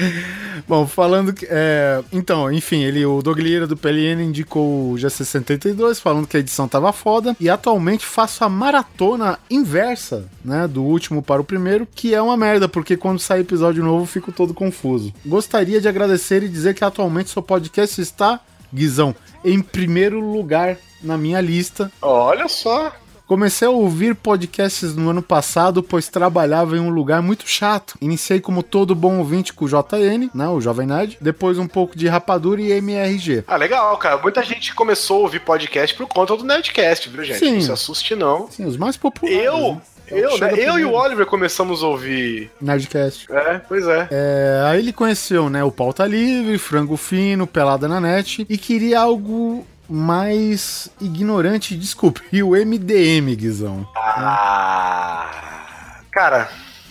[0.68, 1.48] Bom, falando que.
[1.50, 6.40] é, então, enfim, ele, o Doug Lira do PLN indicou o G62, falando que a
[6.40, 7.36] edição tava foda.
[7.40, 10.68] E atualmente faço a maratona inversa, né?
[10.68, 14.32] Do último para o primeiro, que é uma merda, porque quando sai episódio novo fico
[14.32, 15.14] todo confuso.
[15.26, 18.40] Gostaria de agradecer e dizer que atualmente seu podcast está,
[18.74, 21.92] Guizão, em primeiro lugar na minha lista.
[22.02, 22.92] Olha só.
[23.28, 27.98] Comecei a ouvir podcasts no ano passado, pois trabalhava em um lugar muito chato.
[28.00, 31.98] Iniciei como todo bom ouvinte com o JN, né, o Jovem Nerd, depois um pouco
[31.98, 33.44] de Rapadura e MRG.
[33.46, 34.18] Ah, legal, cara.
[34.18, 37.40] Muita gente começou a ouvir podcast por conta do Nerdcast, viu, gente?
[37.40, 37.54] Sim.
[37.56, 38.50] Não se assuste, não.
[38.50, 39.38] Sim, os mais populares.
[39.38, 39.82] Eu, né?
[40.08, 42.50] O que eu, né, eu e o Oliver começamos a ouvir.
[42.62, 43.28] Nerdcast.
[43.30, 44.08] É, pois é.
[44.10, 49.02] É, aí ele conheceu, né, o Pauta Livre, Frango Fino, Pelada na Net, e queria
[49.02, 53.88] algo mais ignorante, desculpe, e o MDM, Guizão.
[53.96, 56.02] Ah.
[56.12, 56.50] Cara,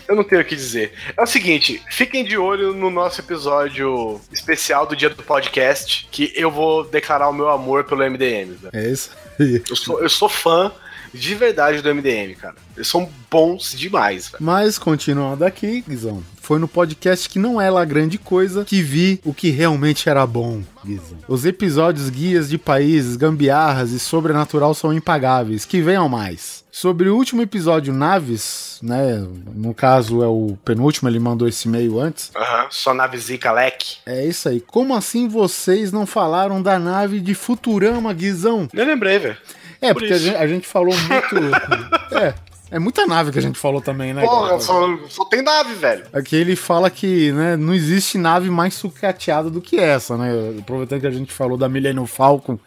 [0.08, 0.92] eu não tenho o que dizer.
[1.16, 6.32] É o seguinte, fiquem de olho no nosso episódio especial do dia do podcast, que
[6.34, 8.54] eu vou declarar o meu amor pelo MDM.
[8.54, 8.70] velho.
[8.72, 9.62] É isso aí.
[9.68, 10.72] Eu sou, eu sou fã
[11.12, 12.54] de verdade do MDM, cara.
[12.76, 14.44] Eles são bons demais, velho.
[14.44, 19.20] Mas, continuando aqui, Guizão, foi no podcast que não é lá grande coisa que vi
[19.24, 20.62] o que realmente era bom.
[21.26, 25.64] Os episódios guias de países, gambiarras e sobrenatural são impagáveis.
[25.64, 26.64] Que venham mais.
[26.70, 29.26] Sobre o último episódio, Naves, né?
[29.56, 32.30] No caso é o penúltimo, ele mandou esse e-mail antes.
[32.36, 33.96] Aham, só nave Zica Leque.
[34.06, 34.60] É isso aí.
[34.60, 38.68] Como assim vocês não falaram da nave de Futurama, Guizão?
[38.72, 39.36] Eu lembrei, velho.
[39.80, 42.14] É, Por porque a gente, a gente falou muito.
[42.14, 42.34] é.
[42.70, 44.24] É muita nave que a gente falou também, né?
[44.24, 46.04] Porra, só, só tem nave, velho.
[46.12, 50.56] Aqui ele fala que né, não existe nave mais sucateada do que essa, né?
[50.58, 52.58] Aproveitando que a gente falou da Millennium Falcon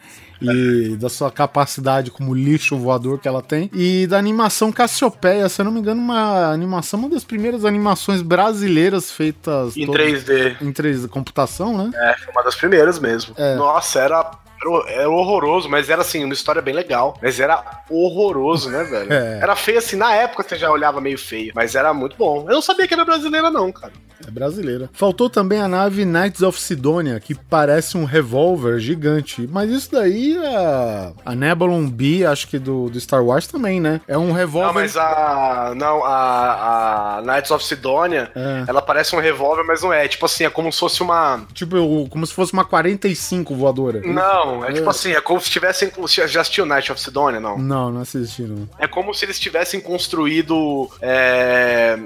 [0.41, 3.69] e da sua capacidade como lixo voador que ela tem.
[3.73, 8.21] E da animação Cassiopeia, se eu não me engano, uma animação, uma das primeiras animações
[8.21, 10.61] brasileiras feitas Em todas 3D.
[10.61, 11.91] em 3D computação, né?
[11.93, 13.33] É, foi uma das primeiras mesmo.
[13.37, 13.55] É.
[13.55, 17.17] Nossa, era, era, era horroroso, mas era assim, uma história bem legal.
[17.21, 19.09] Mas era horroroso, né, velho?
[19.19, 19.39] É.
[19.41, 22.45] Era feio assim, na época você já olhava meio feio, mas era muito bom.
[22.47, 23.91] Eu não sabia que era brasileira, não, cara.
[24.25, 24.89] É brasileira.
[24.93, 29.47] Faltou também a nave Knights of Sidonia, que parece um revólver gigante.
[29.51, 34.01] Mas isso daí, a, a Nebulon B, acho que do, do Star Wars também, né?
[34.07, 34.67] É um revólver.
[34.67, 35.73] Não, mas a.
[35.75, 38.65] Não, a, a Knights of Sidonia, É.
[38.67, 40.07] ela parece um revólver, mas não é.
[40.07, 41.41] Tipo assim, é como se fosse uma.
[41.53, 44.01] Tipo, como se fosse uma 45 voadora.
[44.01, 45.91] Não, é tipo assim, é como se tivessem.
[46.27, 47.57] Já assistiu Knights of Sidonia, não?
[47.57, 48.67] Não, não assisti, não.
[48.77, 50.89] É como se eles tivessem construído.
[51.01, 51.97] é,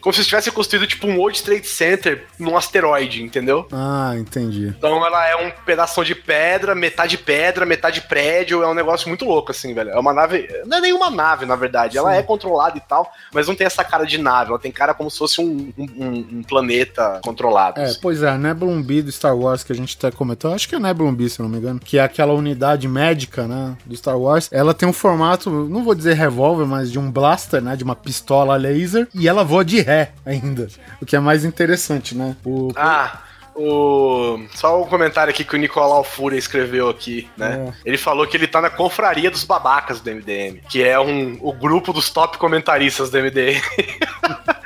[0.00, 3.66] como se tivesse construído tipo um World Trade Center num asteroide, entendeu?
[3.72, 4.68] Ah, entendi.
[4.76, 9.24] Então ela é um pedaço de pedra, metade pedra, metade prédio, é um negócio muito
[9.24, 9.90] louco, assim, velho.
[9.90, 10.48] É uma nave.
[10.66, 11.96] Não é nenhuma nave, na verdade.
[11.98, 12.18] Ela Sim.
[12.18, 14.50] é controlada e tal, mas não tem essa cara de nave.
[14.50, 17.80] Ela tem cara como se fosse um, um- um- planeta controlado.
[17.80, 17.98] É, assim.
[18.00, 20.74] pois é, a Nebulon B do Star Wars que a gente até comentou, acho que
[20.74, 24.18] é Nebulon B, se não me engano, que é aquela unidade médica, né, do Star
[24.18, 24.48] Wars.
[24.52, 27.94] Ela tem um formato, não vou dizer revólver, mas de um blaster, né, de uma
[27.94, 30.68] pistola laser, e ela voa de ré ainda,
[31.00, 32.36] o que é mais interessante, né?
[32.44, 33.22] O, Ah,
[33.54, 34.38] o...
[34.54, 37.72] só um comentário aqui que o Nicolau Fúria escreveu aqui, né?
[37.84, 41.52] Ele falou que ele tá na confraria dos babacas do MDM, que é um, o
[41.52, 43.60] grupo dos top comentaristas do MDM.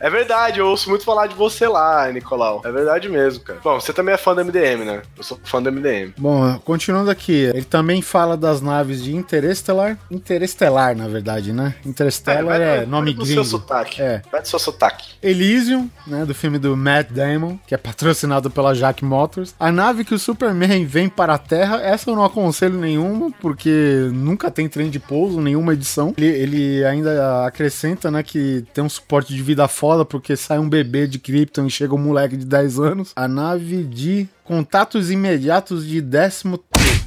[0.00, 2.62] é verdade, eu ouço muito falar de você lá, Nicolau.
[2.64, 3.60] É verdade mesmo, cara.
[3.62, 5.02] Bom, você também é fã do MDM, né?
[5.16, 6.12] Eu sou fã do MDM.
[6.18, 11.74] Bom, continuando aqui, ele também fala das naves de Interestelar, Interestelar, na verdade, né?
[11.84, 13.44] Interstellar vai- é vai nome do seu gringo.
[13.48, 14.00] sotaque.
[14.02, 14.22] É.
[14.30, 15.10] Vai do seu sotaque.
[15.22, 19.54] Elysium, né, do filme do Matt Damon, que é patrocinado pela Jack Motors.
[19.58, 24.08] A nave que o Superman vem para a Terra, essa eu não aconselho nenhuma, porque
[24.12, 26.14] nunca tem trem de pouso, nenhuma edição.
[26.16, 29.66] Ele, ele ainda acrescenta, né, que tem um suporte de vida
[30.04, 33.12] porque sai um bebê de Krypton e chega um moleque de 10 anos.
[33.16, 36.58] A nave de contatos imediatos de décimo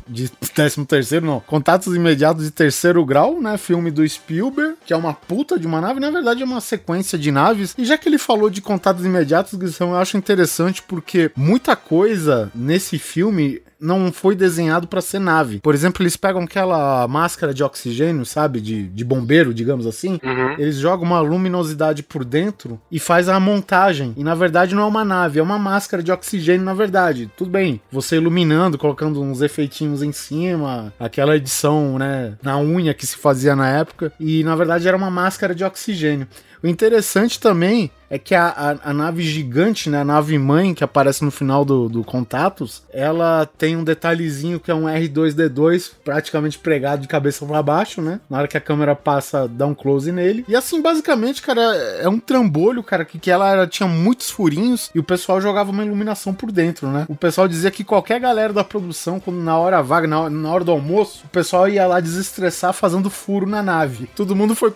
[0.08, 1.40] de 13 terceiro, não.
[1.40, 3.58] Contatos imediatos de terceiro grau, né?
[3.58, 6.00] Filme do Spielberg, que é uma puta de uma nave.
[6.00, 7.74] Na verdade, é uma sequência de naves.
[7.78, 12.52] E já que ele falou de contatos imediatos, Guizão, eu acho interessante porque muita coisa
[12.56, 15.60] nesse filme não foi desenhado pra ser nave.
[15.60, 18.62] Por exemplo, eles pegam aquela máscara de oxigênio, sabe?
[18.62, 20.20] De, de bombeiro, digamos assim.
[20.24, 20.54] Uhum.
[20.58, 24.14] Eles jogam uma luminosidade por dentro e faz a montagem.
[24.16, 27.30] E na verdade não é uma nave, é uma máscara de oxigênio, na verdade.
[27.36, 33.06] Tudo bem, você iluminando, colocando uns efeitinhos em cima, aquela edição, né, na unha que
[33.06, 34.12] se fazia na época.
[34.20, 36.28] E na verdade era uma máscara de oxigênio.
[36.64, 38.48] O interessante também é que a,
[38.84, 42.84] a, a nave gigante, né, a nave mãe que aparece no final do, do Contatos,
[42.94, 48.20] ela tem um detalhezinho que é um R2D2 praticamente pregado de cabeça para baixo, né?
[48.30, 50.46] Na hora que a câmera passa, dá um close nele.
[50.48, 51.62] E assim, basicamente, cara,
[52.00, 55.72] é um trambolho, cara, que, que ela era- tinha muitos furinhos e o pessoal jogava
[55.72, 57.06] uma iluminação por dentro, né?
[57.10, 60.64] O pessoal dizia que qualquer galera da produção, quando na hora vaga, na, na hora
[60.64, 64.08] do almoço, o pessoal ia lá desestressar fazendo furo na nave.
[64.16, 64.72] Todo mundo foi,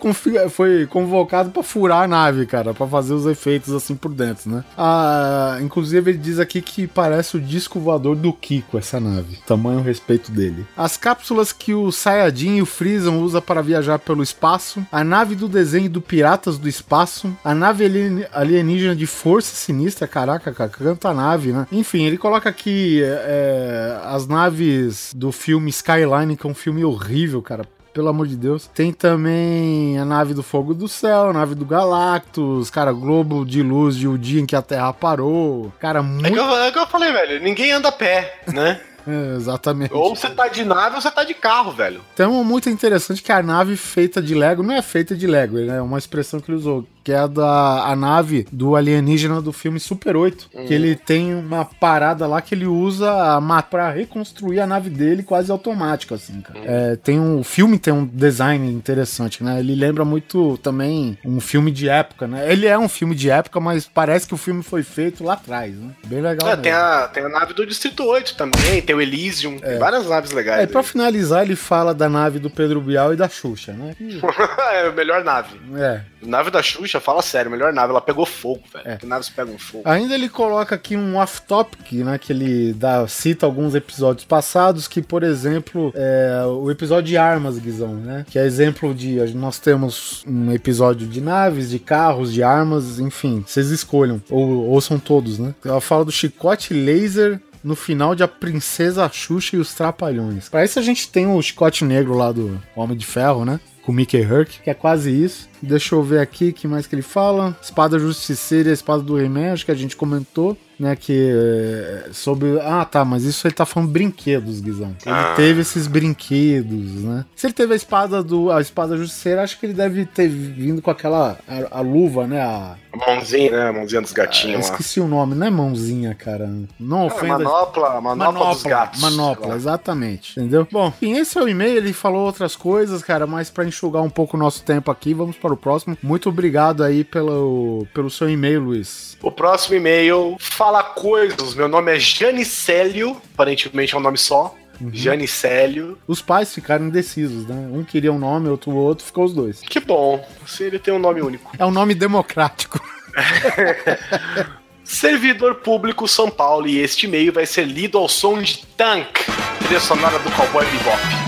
[0.50, 4.64] foi convocado pra furar a nave, cara, pra fazer os efeitos assim por dentro, né?
[4.76, 9.38] Ah, inclusive ele diz aqui que parece o disco voador do Kiko, essa nave.
[9.46, 10.66] Tamanho respeito dele.
[10.76, 15.34] As cápsulas que o Sayajin e o Freezon usa para viajar pelo espaço, a nave
[15.34, 20.70] do desenho do Piratas do Espaço, a nave alien- alienígena de Força Sinistra, caraca, cara,
[20.70, 21.66] canta nave, né?
[21.72, 27.42] Enfim, ele coloca aqui é, as naves do filme Skyline, que é um filme horrível,
[27.42, 27.64] cara.
[27.98, 28.70] Pelo amor de Deus.
[28.72, 33.60] Tem também a nave do Fogo do Céu, a nave do Galactus, cara, Globo de
[33.60, 35.72] Luz de o dia em que a Terra parou.
[35.80, 36.32] Cara, É muito.
[36.32, 38.80] que, eu, é que eu falei, velho, ninguém anda a pé, né?
[39.10, 39.94] É, exatamente.
[39.94, 42.02] ou você tá de nave ou você tá de carro, velho.
[42.14, 45.26] Tem uma muito interessante que é a nave feita de Lego não é feita de
[45.26, 45.78] Lego, né?
[45.78, 49.50] É uma expressão que ele usou, que é a da a nave do alienígena do
[49.50, 53.88] filme Super 8, que ele tem uma parada lá que ele usa a ma- pra
[53.90, 56.58] reconstruir a nave dele quase automático, assim, cara.
[56.62, 59.58] É, tem um, o filme tem um design interessante, né?
[59.58, 62.52] Ele lembra muito também um filme de época, né?
[62.52, 65.74] Ele é um filme de época, mas parece que o filme foi feito lá atrás,
[65.74, 65.92] né?
[66.06, 66.46] Bem legal.
[66.50, 70.06] É, tem, a, tem a nave do Distrito 8 também, tem o Elysium, tem várias
[70.06, 70.62] naves legais.
[70.62, 73.96] É, pra finalizar, ele fala da nave do Pedro Bial e da Xuxa, né?
[74.72, 75.58] É a melhor nave.
[75.74, 77.90] É, Nave da Xuxa, fala sério, melhor nave.
[77.90, 78.88] Ela pegou fogo, velho.
[78.88, 78.96] É.
[78.96, 79.82] Que naves pegam fogo.
[79.84, 82.18] Ainda ele coloca aqui um off-topic, né?
[82.18, 87.58] Que ele dá, cita alguns episódios passados, que, por exemplo, é o episódio de armas,
[87.58, 88.24] Guizão, né?
[88.30, 89.16] Que é exemplo de.
[89.34, 93.44] Nós temos um episódio de naves, de carros, de armas, enfim.
[93.46, 94.20] Vocês escolham.
[94.30, 95.54] Ou ouçam todos, né?
[95.64, 97.40] Ela fala do chicote laser.
[97.62, 100.48] No final de A Princesa Xuxa e os Trapalhões.
[100.48, 103.58] Pra isso a gente tem o chicote negro lá do Homem de Ferro, né?
[103.88, 105.48] Com Mickey Herc, que é quase isso.
[105.62, 107.56] Deixa eu ver aqui que mais que ele fala.
[107.62, 110.94] Espada Justiceira e a Espada do He-Man, acho que a gente comentou, né?
[110.96, 112.58] Que é, sobre.
[112.60, 114.94] Ah, tá, mas isso ele tá falando brinquedos, Guizão.
[115.04, 115.34] Ele Ah.
[115.36, 117.24] teve esses brinquedos, né?
[117.34, 118.50] Se ele teve a espada do.
[118.50, 121.38] A espada justiceira, acho que ele deve ter vindo com aquela.
[121.48, 122.40] A, a luva, né?
[122.40, 123.68] A, A mãozinha, né?
[123.68, 124.72] A mãozinha dos gatinhos lá.
[124.72, 126.48] esqueci o nome, não é mãozinha, cara.
[126.78, 127.38] Não Ah, ofenda.
[127.38, 129.00] manopla, manopla, dos gatos.
[129.00, 129.56] Manopla, lá.
[129.56, 130.38] exatamente.
[130.38, 130.66] Entendeu?
[130.70, 131.76] Bom, enfim, esse é o e-mail.
[131.76, 135.36] Ele falou outras coisas, cara, mas pra enxugar um pouco o nosso tempo aqui, vamos
[135.36, 135.96] para o próximo.
[136.02, 139.16] Muito obrigado aí pelo, pelo seu e-mail, Luiz.
[139.22, 141.54] O próximo e-mail fala coisas.
[141.54, 144.54] Meu nome é Janicélio, aparentemente é um nome só.
[144.80, 144.90] Uhum.
[144.92, 145.98] Janicélio.
[146.06, 147.54] Os pais ficaram indecisos, né?
[147.72, 149.60] Um queria um nome, outro outro, ficou os dois.
[149.60, 150.24] Que bom.
[150.46, 151.50] Se ele tem um nome único.
[151.58, 152.80] É um nome democrático.
[154.84, 159.20] Servidor Público São Paulo e este e-mail vai ser lido ao som de Tank,
[159.58, 161.27] trilha sonora do Cowboy Bebop.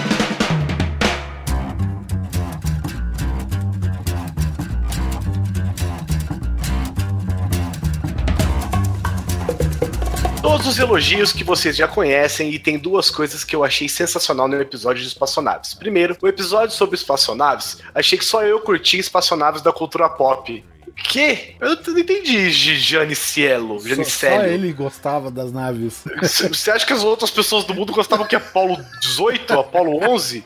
[10.43, 14.49] Todos os elogios que vocês já conhecem e tem duas coisas que eu achei sensacional
[14.49, 15.75] no episódio de espaçonaves.
[15.75, 20.65] Primeiro, o episódio sobre espaçonaves, achei que só eu curti espaçonaves da cultura pop.
[20.97, 21.57] Que?
[21.61, 23.87] Eu não entendi, Janicielo.
[23.87, 24.35] Janicielo.
[24.37, 26.05] Só, só ele gostava das naves.
[26.23, 30.45] Você acha que as outras pessoas do mundo gostavam que Apolo 18, Apolo 11?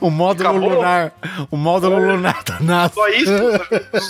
[0.00, 0.68] O módulo Acabou.
[0.70, 1.12] lunar.
[1.50, 2.12] O módulo é.
[2.12, 2.94] lunar da nave.
[2.94, 3.32] Só isso?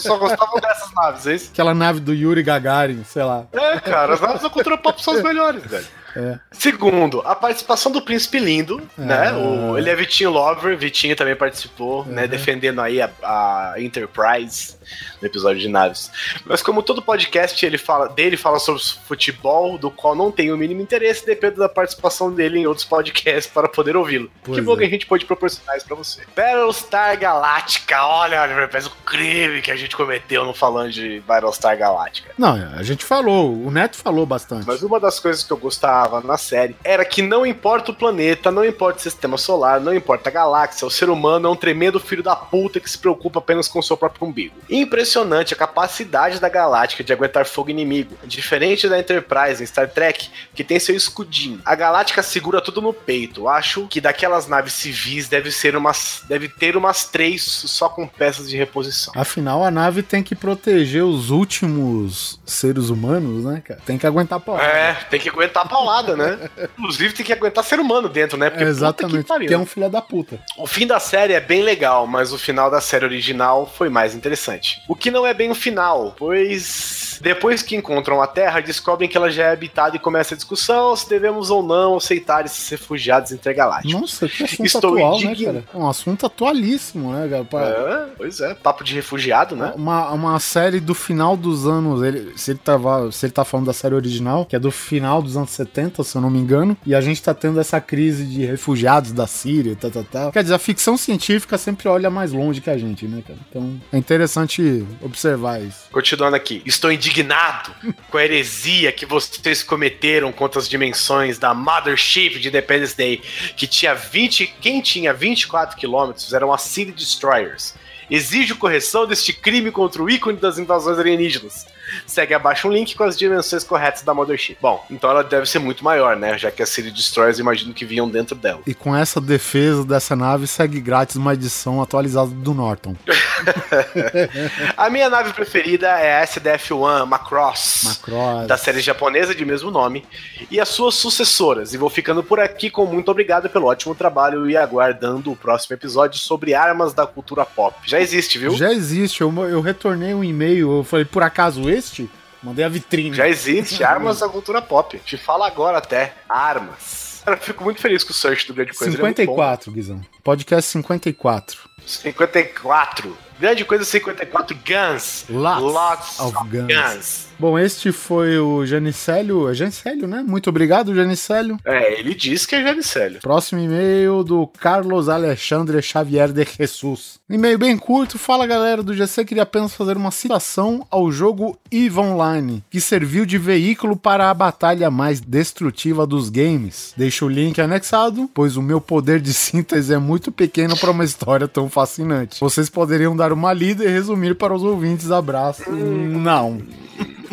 [0.03, 1.51] Só gostavam dessas naves, é isso?
[1.53, 3.45] Aquela nave do Yuri Gagarin, sei lá.
[3.53, 5.87] É, cara, as naves da cultura pop são as melhores, velho.
[6.16, 6.38] É.
[6.53, 9.03] Segundo, a participação do Príncipe Lindo, é.
[9.03, 9.33] né?
[9.33, 12.27] O, ele é Vitinho Lover, Vitinho também participou, né?
[12.27, 14.77] Defendendo aí a, a Enterprise
[15.20, 16.11] no episódio de naves.
[16.44, 20.57] Mas como todo podcast ele fala, dele fala sobre futebol, do qual não tem o
[20.57, 24.31] mínimo interesse, depende da participação dele em outros podcasts para poder ouvi-lo.
[24.44, 24.79] Que bom é.
[24.79, 26.22] que a gente pode proporcionar isso pra você.
[26.37, 31.77] Battlestar Galactica, olha, olha, parece o crime que a gente cometeu no falando de Battlestar
[31.77, 32.33] Galactica.
[32.38, 34.66] Não, a gente falou, o Neto falou bastante.
[34.66, 38.51] Mas uma das coisas que eu gostava na série era que não importa o planeta,
[38.51, 42.01] não importa o sistema solar, não importa a galáxia, o ser humano é um tremendo
[42.01, 44.55] filho da puta que se preocupa apenas com o seu próprio umbigo.
[44.69, 48.17] Impressionante a capacidade da Galáctica de aguentar fogo inimigo.
[48.25, 51.61] Diferente da Enterprise em Star Trek, que tem seu escudinho.
[51.64, 53.49] A Galáctica segura tudo no peito.
[53.49, 56.23] Acho que daquelas naves civis deve ser umas.
[56.29, 59.12] deve ter umas três só com peças de reposição.
[59.17, 63.81] Afinal, a nave tem que proteger os últimos seres humanos, né, cara?
[63.85, 64.67] Tem que aguentar paulada.
[64.67, 66.50] É, tem que aguentar paulada, né?
[66.78, 68.50] Inclusive tem que aguentar ser humano dentro, né?
[68.50, 70.38] Porque é exatamente, pariu, é um filho da puta.
[70.57, 74.14] O fim da série é bem legal, mas o final da série original foi mais
[74.14, 74.83] interessante.
[74.88, 79.16] O que não é bem o final, pois depois que encontram a Terra, descobrem que
[79.16, 83.33] ela já é habitada e começa a discussão se devemos ou não aceitar esses refugiados
[83.33, 84.00] intergalácticos.
[84.00, 85.64] Nossa, que assunto Estou atual, né, cara?
[85.74, 87.64] Um assunto atualíssimo, né, cara?
[87.64, 89.72] É, pois é, papo de refugiado, né?
[89.76, 93.66] Uma, uma série do final dos anos, ele, se, ele tava, se ele tá falando
[93.66, 96.77] da série original, que é do final dos anos 70, se eu não me engano,
[96.85, 100.33] e a gente tá tendo essa crise de refugiados da Síria, tal, tal, tal.
[100.33, 103.38] Quer dizer, a ficção científica sempre olha mais longe que a gente, né, cara?
[103.49, 105.88] Então, é interessante interessante observar isso.
[105.90, 106.62] Continuando aqui.
[106.64, 107.73] Estou indignado
[108.11, 113.23] com a heresia que vocês cometeram contra as dimensões da Mothership de Independence Day,
[113.57, 114.55] que tinha 20.
[114.61, 117.75] Quem tinha 24 quilômetros eram as City Destroyers.
[118.11, 121.66] Exijo correção deste crime contra o ícone das invasões alienígenas.
[122.07, 124.59] Segue abaixo um link com as dimensões corretas da Mothership.
[124.61, 126.37] Bom, então ela deve ser muito maior, né?
[126.38, 128.61] Já que a City Destroyers imagino que vinham dentro dela.
[128.66, 132.96] E com essa defesa dessa nave, segue grátis uma edição atualizada do Norton.
[134.76, 140.04] a minha nave preferida é a SDF-1 Macross, Macross, da série japonesa de mesmo nome,
[140.50, 141.74] e as suas sucessoras.
[141.74, 145.74] E vou ficando por aqui com muito obrigado pelo ótimo trabalho e aguardando o próximo
[145.74, 147.76] episódio sobre armas da cultura pop.
[147.85, 148.54] Já existe, viu?
[148.57, 149.20] Já existe.
[149.20, 152.11] Eu, eu retornei um e-mail, eu falei, por acaso existe?
[152.42, 153.14] Mandei a vitrine.
[153.14, 154.99] Já existe, armas da cultura pop.
[154.99, 156.14] Te fala agora até.
[156.29, 157.23] Armas.
[157.25, 158.94] Cara, eu fico muito feliz com o search do Grande Coisa.
[158.94, 160.01] 54, é Guizão.
[160.23, 161.59] Podcast 54.
[161.87, 163.16] 54.
[163.40, 165.25] Grande Coisa 54 Guns.
[165.31, 166.66] Lots, Lots of, of guns.
[166.66, 167.27] guns.
[167.38, 169.49] Bom, este foi o Janicélio.
[169.49, 170.25] É Janicélio, né?
[170.27, 171.59] Muito obrigado, Janicélio.
[171.64, 173.20] É, ele disse que é Janicélio.
[173.20, 177.18] Próximo e-mail do Carlos Alexandre Xavier de Jesus.
[177.29, 178.18] E-mail bem curto.
[178.18, 183.25] Fala galera do GC, queria apenas fazer uma citação ao jogo EVE Online, que serviu
[183.27, 186.92] de veículo para a batalha mais destrutiva dos games.
[186.97, 191.05] Deixo o link anexado, pois o meu poder de síntese é muito pequeno para uma
[191.05, 192.40] história tão fascinante.
[192.40, 195.11] Vocês poderiam dar uma lida e resumir para os ouvintes.
[195.11, 195.70] Abraço.
[195.70, 196.62] Não.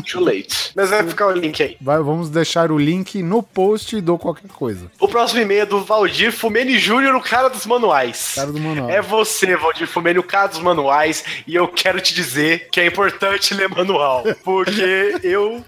[0.02, 0.72] Too late.
[0.76, 1.78] Mas vai ficar o link aí.
[1.82, 4.92] Vai, vamos deixar o link no post do qualquer coisa.
[5.00, 8.34] O próximo e-mail é do Valdir Fumene Júnior, o cara dos manuais.
[8.36, 8.90] Cara do manual.
[8.90, 12.86] É você, Valdir Fumene, o cara dos manuais, e eu quero te dizer que é
[12.86, 14.24] importante ler manual.
[14.44, 15.64] Porque eu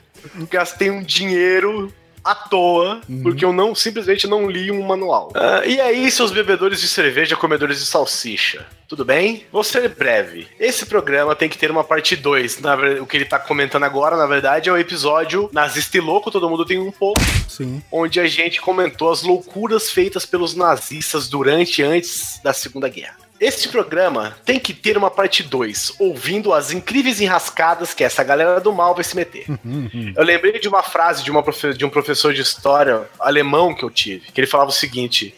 [0.50, 1.92] gastei um dinheiro
[2.24, 3.22] à toa, uhum.
[3.22, 5.32] porque eu não simplesmente não li um manual.
[5.36, 8.66] Uh, e aí, seus bebedores de cerveja, comedores de salsicha?
[8.94, 9.44] Tudo bem?
[9.52, 10.48] Vou ser breve.
[10.60, 12.60] Esse programa tem que ter uma parte 2.
[13.02, 16.48] O que ele tá comentando agora, na verdade, é o episódio Nazista e Louco, todo
[16.48, 17.20] mundo tem um pouco.
[17.50, 17.82] Sim.
[17.92, 23.18] Onde a gente comentou as loucuras feitas pelos nazistas durante e antes da Segunda Guerra.
[23.40, 28.62] Este programa tem que ter uma parte 2, ouvindo as incríveis enrascadas que essa galera
[28.62, 29.46] do mal vai se meter.
[29.50, 30.14] Uhum.
[30.16, 31.44] eu lembrei de uma frase de, uma
[31.76, 35.34] de um professor de história alemão que eu tive, que ele falava o seguinte: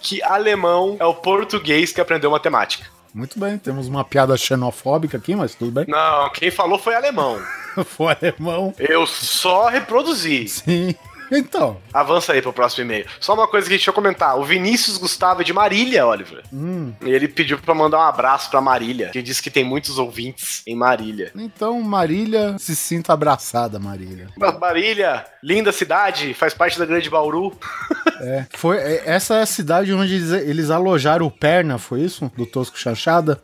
[0.00, 2.86] que alemão é o português que aprendeu matemática.
[3.14, 5.84] Muito bem, temos uma piada xenofóbica aqui, mas tudo bem.
[5.86, 7.40] Não, quem falou foi alemão.
[7.84, 8.72] Foi alemão.
[8.78, 10.46] Eu só reproduzi.
[10.46, 10.94] Sim.
[11.30, 13.06] Então, Avança aí pro próximo e-mail.
[13.20, 14.38] Só uma coisa que deixa eu comentar.
[14.38, 16.42] O Vinícius Gustavo é de Marília, Oliver.
[16.52, 20.62] hum, ele pediu pra mandar um abraço pra Marília, que diz que tem muitos ouvintes
[20.66, 21.32] em Marília.
[21.34, 24.28] então Marília, se sinta abraçada, Marília.
[24.60, 27.52] Marília, linda cidade, faz parte da Grande Bauru.
[28.20, 32.30] É, foi, é, essa é a cidade onde eles, eles alojaram o Perna, foi isso?
[32.36, 33.42] Do Tosco Chanchada?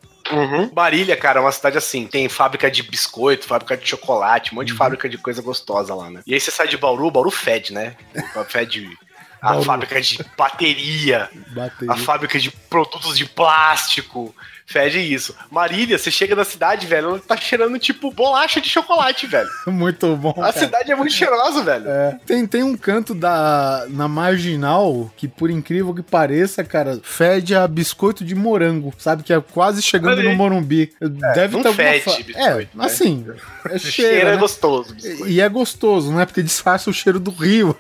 [0.75, 2.07] Marília, cara, é uma cidade assim.
[2.07, 6.11] Tem fábrica de biscoito, fábrica de chocolate, um monte de fábrica de coisa gostosa lá,
[6.11, 6.23] né?
[6.27, 7.97] E aí você sai de Bauru, Bauru fede, né?
[8.49, 8.89] Fede
[9.41, 9.65] a Bauru.
[9.65, 11.93] fábrica de bateria, Bateria.
[11.95, 14.35] a fábrica de produtos de plástico.
[14.67, 15.35] Fede isso.
[15.51, 19.49] Marília, você chega na cidade, velho, ela tá cheirando tipo bolacha de chocolate, velho.
[19.67, 20.31] Muito bom.
[20.31, 20.53] A cara.
[20.53, 21.89] cidade é muito cheirosa, velho.
[21.91, 22.21] É.
[22.25, 27.67] Tem, tem um canto da na marginal que, por incrível que pareça, cara, fede a
[27.67, 29.25] biscoito de morango, sabe?
[29.25, 30.93] Que é quase chegando no Morumbi.
[31.35, 32.67] Deve não ter alguma fede fa- biscoito, É, né?
[32.79, 33.27] assim,
[33.69, 34.37] é cheiro, cheiro é né?
[34.37, 34.95] gostoso.
[34.95, 35.29] biscoito.
[35.29, 36.25] E é gostoso, né?
[36.25, 37.77] Porque disfarça o cheiro do rio.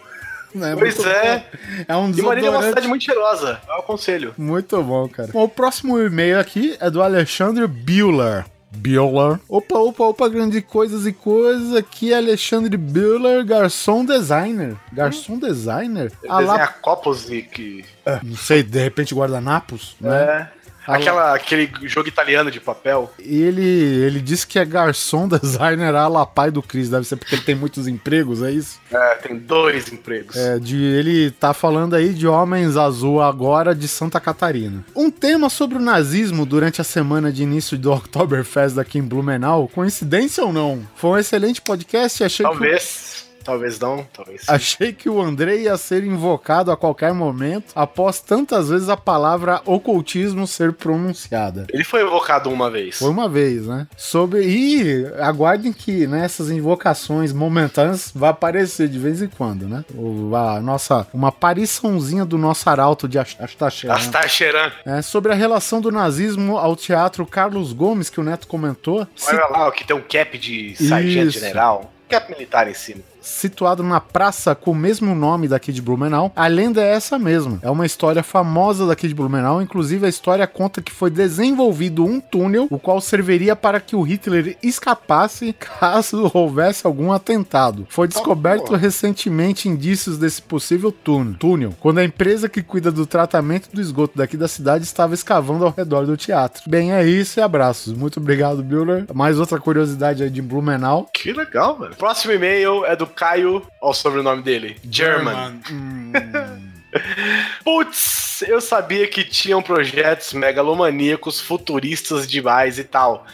[0.55, 0.74] Né?
[0.78, 1.38] Pois Muito é.
[1.38, 1.44] bom.
[1.88, 2.66] É um E Marília é uma desodorante.
[2.68, 3.61] cidade muito cheirosa.
[3.68, 4.34] É o conselho.
[4.38, 5.30] Muito bom, cara.
[5.32, 8.44] Bom, o próximo e-mail aqui é do Alexandre Bueller.
[8.72, 9.40] Bueller.
[9.48, 11.74] Opa, opa, opa, grande coisas e coisas.
[11.74, 14.76] Aqui é Alexandre Bueller, garçom designer.
[14.92, 16.12] Garçom designer?
[16.22, 17.84] Ele Ah, lá, desenha copos e que.
[18.22, 20.16] não sei, de repente guardanapos, né?
[20.22, 20.48] É.
[20.87, 23.12] Aquela, aquele jogo italiano de papel.
[23.18, 26.89] E ele, ele disse que é garçom designer a la pai do Cris.
[26.89, 28.81] Deve ser porque ele tem muitos empregos, é isso?
[28.91, 30.37] É, tem dois empregos.
[30.37, 34.85] É, de, ele tá falando aí de Homens Azul agora de Santa Catarina.
[34.95, 39.68] Um tema sobre o nazismo durante a semana de início do Oktoberfest aqui em Blumenau,
[39.68, 40.87] coincidência ou não?
[40.97, 43.30] Foi um excelente podcast e achei que, Talvez.
[43.43, 44.43] Talvez não, talvez.
[44.43, 44.47] sim.
[44.53, 49.61] achei que o André ia ser invocado a qualquer momento após tantas vezes a palavra
[49.64, 51.66] ocultismo ser pronunciada.
[51.72, 52.99] Ele foi evocado uma vez.
[52.99, 53.86] Foi uma vez, né?
[53.97, 54.43] Sobre.
[54.45, 59.84] E aguardem que né, essas invocações momentâneas vai aparecer de vez em quando, né?
[59.95, 61.07] O, a nossa.
[61.12, 63.95] Uma apariçãozinha do nosso arauto de Ast- Astaxerã.
[63.95, 64.70] Astar Cheran.
[64.84, 69.47] É, sobre a relação do nazismo ao teatro Carlos Gomes, que o Neto comentou, Olha
[69.47, 71.93] lá, o que tem um cap de sargento general.
[72.09, 73.03] Cap militar em cima.
[73.31, 76.33] Situado na praça com o mesmo nome daqui de Blumenau.
[76.35, 77.59] A lenda é essa mesma.
[77.62, 79.62] É uma história famosa daqui de Blumenau.
[79.62, 84.03] Inclusive, a história conta que foi desenvolvido um túnel, o qual serviria para que o
[84.03, 87.87] Hitler escapasse caso houvesse algum atentado.
[87.89, 88.78] Foi descoberto porra.
[88.78, 91.35] recentemente indícios desse possível túnel.
[91.39, 95.64] túnel, quando a empresa que cuida do tratamento do esgoto daqui da cidade estava escavando
[95.64, 96.62] ao redor do teatro.
[96.66, 97.93] Bem, é isso e abraços.
[97.93, 99.07] Muito obrigado, Bueller.
[99.14, 101.09] Mais outra curiosidade aí de Blumenau.
[101.12, 101.95] Que legal, velho.
[101.97, 103.57] Próximo e-mail é do Caio.
[103.79, 104.79] Olha o sobrenome dele.
[104.91, 105.61] German.
[105.71, 106.12] Hum.
[107.62, 113.27] Putz, eu sabia que tinham projetos megalomaníacos, futuristas demais e tal.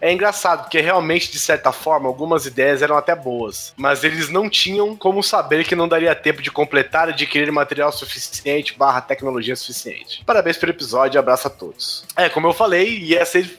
[0.00, 3.72] É engraçado, porque realmente, de certa forma, algumas ideias eram até boas.
[3.76, 7.92] Mas eles não tinham como saber que não daria tempo de completar e adquirir material
[7.92, 10.22] suficiente barra tecnologia suficiente.
[10.26, 12.04] Parabéns pelo episódio e abraço a todos.
[12.16, 13.58] É, como eu falei, ia ser,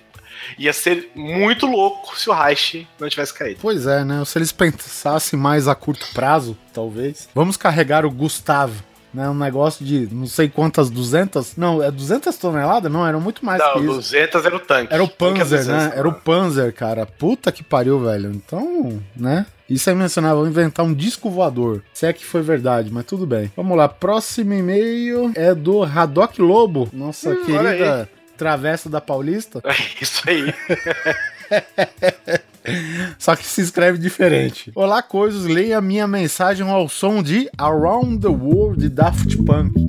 [0.57, 3.59] ia ser muito louco se o Reich não tivesse caído.
[3.61, 4.23] Pois é, né?
[4.25, 7.27] Se eles pensassem mais a curto prazo, talvez.
[7.33, 8.83] Vamos carregar o Gustavo.
[9.13, 11.55] Né, um negócio de não sei quantas, 200?
[11.55, 12.91] Não, é 200 toneladas?
[12.91, 13.93] Não, eram muito mais Não, que isso.
[13.93, 14.93] 200 era o tanque.
[14.93, 15.93] Era o é Panzer, 200, né?
[15.95, 17.05] Era o Panzer, cara.
[17.05, 18.29] Puta que pariu, velho.
[18.31, 19.45] Então, né?
[19.69, 21.81] Isso aí mencionava, vou inventar um disco voador.
[21.93, 23.49] Se é que foi verdade, mas tudo bem.
[23.55, 29.61] Vamos lá, próximo e-mail é do Haddock Lobo, nossa Hum, querida travessa da Paulista.
[29.63, 30.53] É isso aí.
[33.19, 34.71] Só que se escreve diferente.
[34.75, 39.85] Olá, coisas, leia minha mensagem ao som de Around the World de Daft Punk.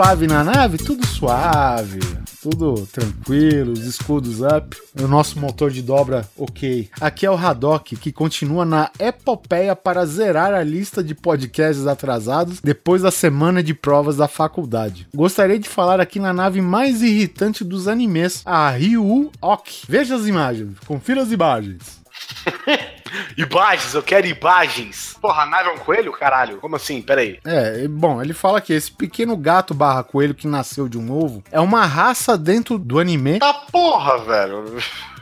[0.00, 0.78] Suave na nave?
[0.78, 2.00] Tudo suave.
[2.42, 4.74] Tudo tranquilo, os escudos up.
[4.98, 6.88] O nosso motor de dobra ok.
[6.98, 12.60] Aqui é o Haddock, que continua na epopeia para zerar a lista de podcasts atrasados
[12.62, 15.06] depois da semana de provas da faculdade.
[15.14, 19.82] Gostaria de falar aqui na nave mais irritante dos animes, a Ryu Ok.
[19.86, 21.99] Veja as imagens, confira as imagens.
[23.36, 25.16] Imagens, eu quero imagens.
[25.20, 26.58] Porra, a nave é um coelho, caralho?
[26.58, 27.02] Como assim?
[27.02, 27.38] Peraí.
[27.44, 31.42] É, bom, ele fala que esse pequeno gato barra coelho que nasceu de um ovo
[31.50, 34.78] é uma raça dentro do anime Tá porra, velho.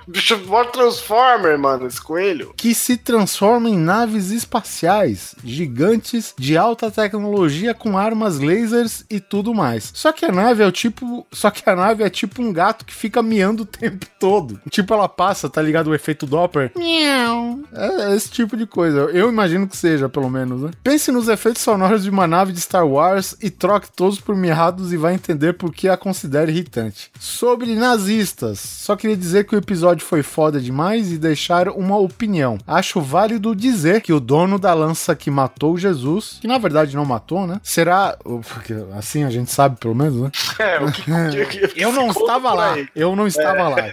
[0.09, 2.53] Bicho, mó Transformer, mano, esse coelho.
[2.57, 9.55] que se transforma em naves espaciais gigantes de alta tecnologia com armas lasers e tudo
[9.55, 9.91] mais.
[9.95, 12.85] Só que a nave é o tipo, só que a nave é tipo um gato
[12.85, 14.61] que fica miando o tempo todo.
[14.71, 16.73] Tipo ela passa, tá ligado o efeito Doppler?
[16.77, 17.59] Miau.
[17.73, 19.01] É esse tipo de coisa.
[19.13, 20.71] Eu imagino que seja, pelo menos, né?
[20.83, 24.93] Pense nos efeitos sonoros de uma nave de Star Wars e troque todos por mirrados
[24.93, 27.11] e vai entender por que a considera irritante.
[27.19, 32.59] Sobre nazistas, só queria dizer que o episódio foi foda demais e deixar uma opinião.
[32.67, 37.05] Acho válido dizer que o dono da lança que matou Jesus, que na verdade não
[37.05, 37.61] matou, né?
[37.63, 38.17] Será.
[38.23, 40.31] Porque assim a gente sabe, pelo menos, né?
[40.59, 41.03] É, o que,
[41.65, 42.77] o que Eu não estava lá.
[42.95, 43.91] Eu não estava lá.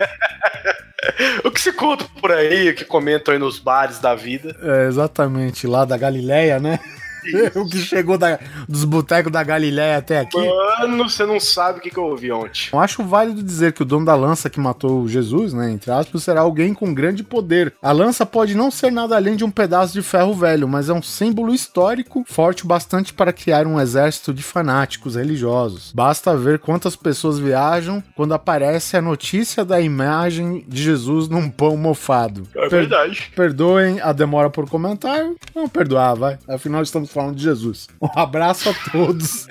[1.43, 4.55] O que se conta por aí, o que comentam aí nos bares da vida.
[4.61, 6.79] É, exatamente, lá da Galileia, né?
[7.55, 10.37] o que chegou da- dos botecos da Galileia até aqui.
[10.79, 12.69] Mano, você não sabe o que, que eu ouvi ontem.
[12.71, 16.23] Eu acho válido dizer que o dono da lança que matou Jesus, né, entre aspas,
[16.23, 17.73] será alguém com grande poder.
[17.81, 20.93] A lança pode não ser nada além de um pedaço de ferro velho, mas é
[20.93, 25.91] um símbolo histórico forte o bastante para criar um exército de fanáticos religiosos.
[25.93, 31.75] Basta ver quantas pessoas viajam quando aparece a notícia da imagem de Jesus num pão
[31.77, 32.43] mofado.
[32.55, 33.31] É Per- verdade.
[33.35, 35.35] Perdoem a demora por comentário.
[35.53, 36.37] Vamos perdoar, vai.
[36.47, 37.87] Afinal, estamos falando de Jesus.
[38.01, 39.47] Um abraço a todos.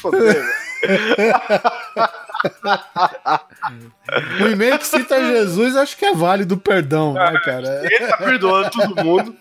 [0.00, 0.44] Fodeu.
[4.40, 7.82] O e-mail que cita Jesus, acho que é válido o perdão, né, cara?
[7.84, 9.36] Ele tá perdoando todo mundo.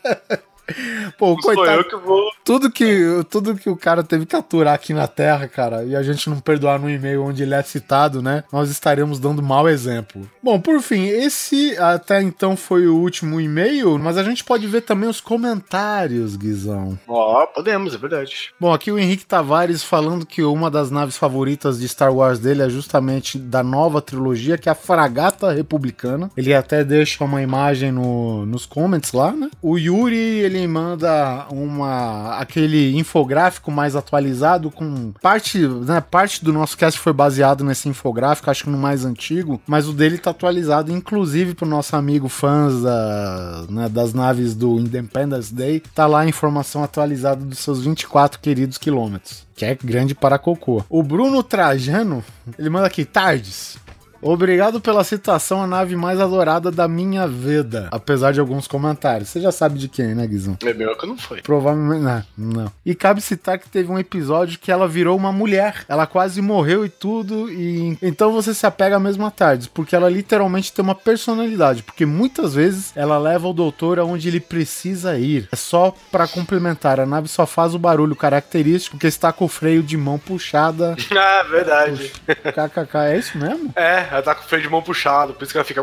[1.17, 1.83] Pô, Não coitado.
[1.83, 1.97] que.
[2.43, 6.03] Tudo que, tudo que o cara teve que aturar aqui na Terra, cara, e a
[6.03, 8.43] gente não perdoar no e-mail onde ele é citado, né?
[8.51, 10.29] Nós estaremos dando mau exemplo.
[10.41, 14.81] Bom, por fim, esse até então foi o último e-mail, mas a gente pode ver
[14.81, 16.97] também os comentários, Guizão.
[17.07, 18.51] Ó, podemos, é verdade.
[18.59, 22.61] Bom, aqui o Henrique Tavares falando que uma das naves favoritas de Star Wars dele
[22.63, 26.29] é justamente da nova trilogia, que é a Fragata Republicana.
[26.37, 29.49] Ele até deixa uma imagem no, nos comments lá, né?
[29.61, 36.77] O Yuri, ele manda uma aquele infográfico mais atualizado com parte, né, parte do nosso
[36.77, 40.91] cast foi baseado nesse infográfico, acho que no mais antigo, mas o dele tá atualizado
[40.91, 46.27] inclusive pro nosso amigo fãs da, né, das naves do Independence Day, tá lá a
[46.27, 50.83] informação atualizada dos seus 24 queridos quilômetros, que é grande para cocô.
[50.89, 52.23] O Bruno Trajano,
[52.57, 53.77] ele manda aqui, tardes.
[54.21, 57.87] Obrigado pela citação, a nave mais adorada da minha vida.
[57.91, 59.29] Apesar de alguns comentários.
[59.29, 60.57] Você já sabe de quem, né, Guizão?
[60.63, 61.41] É meu que não foi.
[61.41, 62.01] Provavelmente.
[62.01, 62.71] Não, não.
[62.85, 65.85] E cabe citar que teve um episódio que ela virou uma mulher.
[65.87, 67.51] Ela quase morreu e tudo.
[67.51, 69.67] E então você se apega mesmo a tardes.
[69.67, 71.83] Porque ela literalmente tem uma personalidade.
[71.83, 75.47] Porque muitas vezes ela leva o doutor aonde ele precisa ir.
[75.51, 76.99] É só pra complementar.
[76.99, 80.95] A nave só faz o barulho característico que está com o freio de mão puxada.
[81.19, 82.11] Ah, verdade.
[82.27, 83.73] KKK, é isso mesmo?
[83.75, 85.81] É, ela tá com o freio de mão puxado, por isso que ela fica.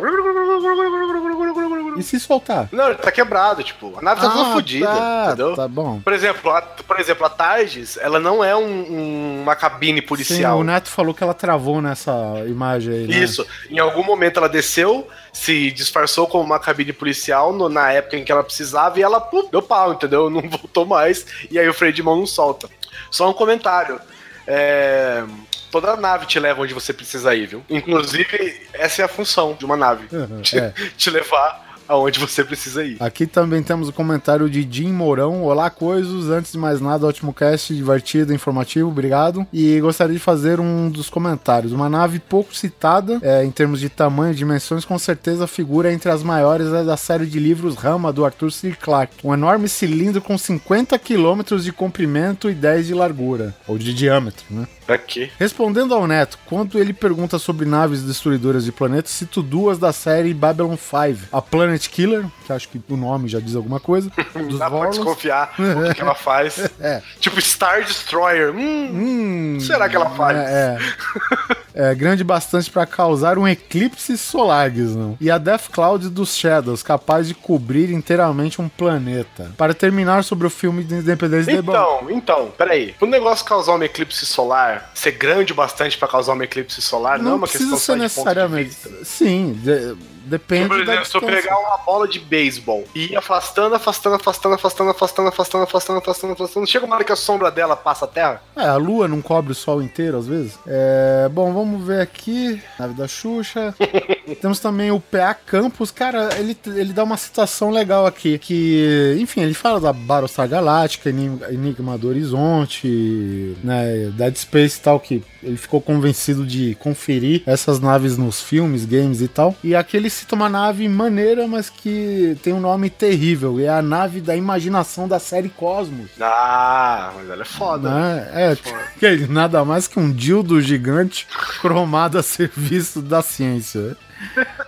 [1.97, 2.68] E se soltar?
[2.72, 5.55] Não, ele tá quebrado, tipo, a nave tá toda fodida, tá, entendeu?
[5.55, 6.01] Tá bom.
[6.01, 10.07] Por exemplo, a, por exemplo, a Targes, ela não é um- um- uma cabine Sim,
[10.07, 10.59] policial.
[10.59, 12.12] o Neto falou que ela travou nessa
[12.47, 13.16] imagem aí, né?
[13.16, 13.47] Isso.
[13.70, 18.25] Em algum momento ela desceu, se disfarçou como uma cabine policial no- na época em
[18.25, 20.29] que ela precisava e ela pum, deu pau, entendeu?
[20.31, 21.27] Não voltou mais.
[21.51, 22.68] E aí o freio de mão não solta.
[23.11, 24.01] Só um comentário.
[24.47, 25.24] É,
[25.70, 27.64] Toda nave te leva onde você precisa ir, viu?
[27.68, 30.07] Inclusive, essa é a função de uma nave.
[30.40, 30.72] Te, É.
[30.97, 32.97] te levar aonde você precisa ir.
[33.01, 35.45] Aqui também temos o comentário de Jim Mourão.
[35.45, 36.30] Olá, coisos.
[36.30, 39.47] Antes de mais nada, ótimo cast, divertido, informativo, obrigado.
[39.53, 41.72] E gostaria de fazer um dos comentários.
[41.72, 46.11] Uma nave pouco citada é, em termos de tamanho e dimensões, com certeza figura entre
[46.11, 48.72] as maiores da série de livros Rama do Arthur C.
[48.72, 49.26] Clarke.
[49.26, 54.45] Um enorme cilindro com 50 quilômetros de comprimento e 10 de largura, ou de diâmetro,
[54.51, 54.66] né?
[54.87, 55.30] Pra quê?
[55.39, 60.35] Respondendo ao Neto, quando ele pergunta sobre naves destruidoras de planetas, cito duas da série
[60.35, 61.28] Babylon 5.
[61.32, 64.11] A Planet Killer, que acho que o nome já diz alguma coisa,
[64.49, 64.97] dos Dá pra Vorlons.
[64.97, 66.70] desconfiar o que, que ela faz.
[66.80, 67.01] É.
[67.18, 68.51] Tipo Star Destroyer.
[68.55, 70.37] Hum, Hum, o que será que ela faz?
[70.37, 71.55] É, é.
[71.75, 75.16] É grande bastante para causar um eclipse solar, Guizão.
[75.20, 79.51] E a Death Cloud dos Shadows, capaz de cobrir inteiramente um planeta.
[79.57, 82.95] Para terminar sobre o filme de Independência Day, bom, Então, então, peraí.
[83.01, 87.25] O negócio causar uma eclipse solar, ser grande bastante pra causar uma eclipse solar, não,
[87.27, 88.68] é não uma precisa questão só de ponto de necessariamente.
[88.68, 89.05] vista.
[89.05, 93.16] Sim, de- depende Por da exemplo, se eu pegar uma bola de beisebol e ir
[93.16, 97.51] afastando, afastando, afastando, afastando, afastando, afastando, afastando, afastando, afastando, chega uma hora que a sombra
[97.51, 98.43] dela passa a terra?
[98.57, 100.59] É, a lua não cobre o sol inteiro, às vezes.
[100.66, 102.61] É, bom, vamos vamos ver aqui.
[102.79, 103.75] Nave da Xuxa.
[104.41, 105.91] Temos também o PA Campos.
[105.91, 108.39] Cara, ele, ele dá uma citação legal aqui.
[108.39, 114.12] Que, enfim, ele fala da Battlestar Galáctica, Enigma do Horizonte, né?
[114.14, 119.20] Dead Space e tal, que ele ficou convencido de conferir essas naves nos filmes, games
[119.20, 119.55] e tal.
[119.62, 123.59] E aqui ele cita uma nave maneira, mas que tem um nome terrível.
[123.61, 126.11] É a nave da imaginação da série Cosmos.
[126.21, 127.91] Ah, mas ela é foda.
[127.91, 128.31] Né?
[128.33, 128.85] É, foda.
[128.99, 131.27] Que, nada mais que um dildo gigante
[131.61, 133.97] cromado a serviço da ciência.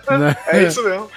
[0.09, 0.35] Né?
[0.47, 1.09] É isso mesmo.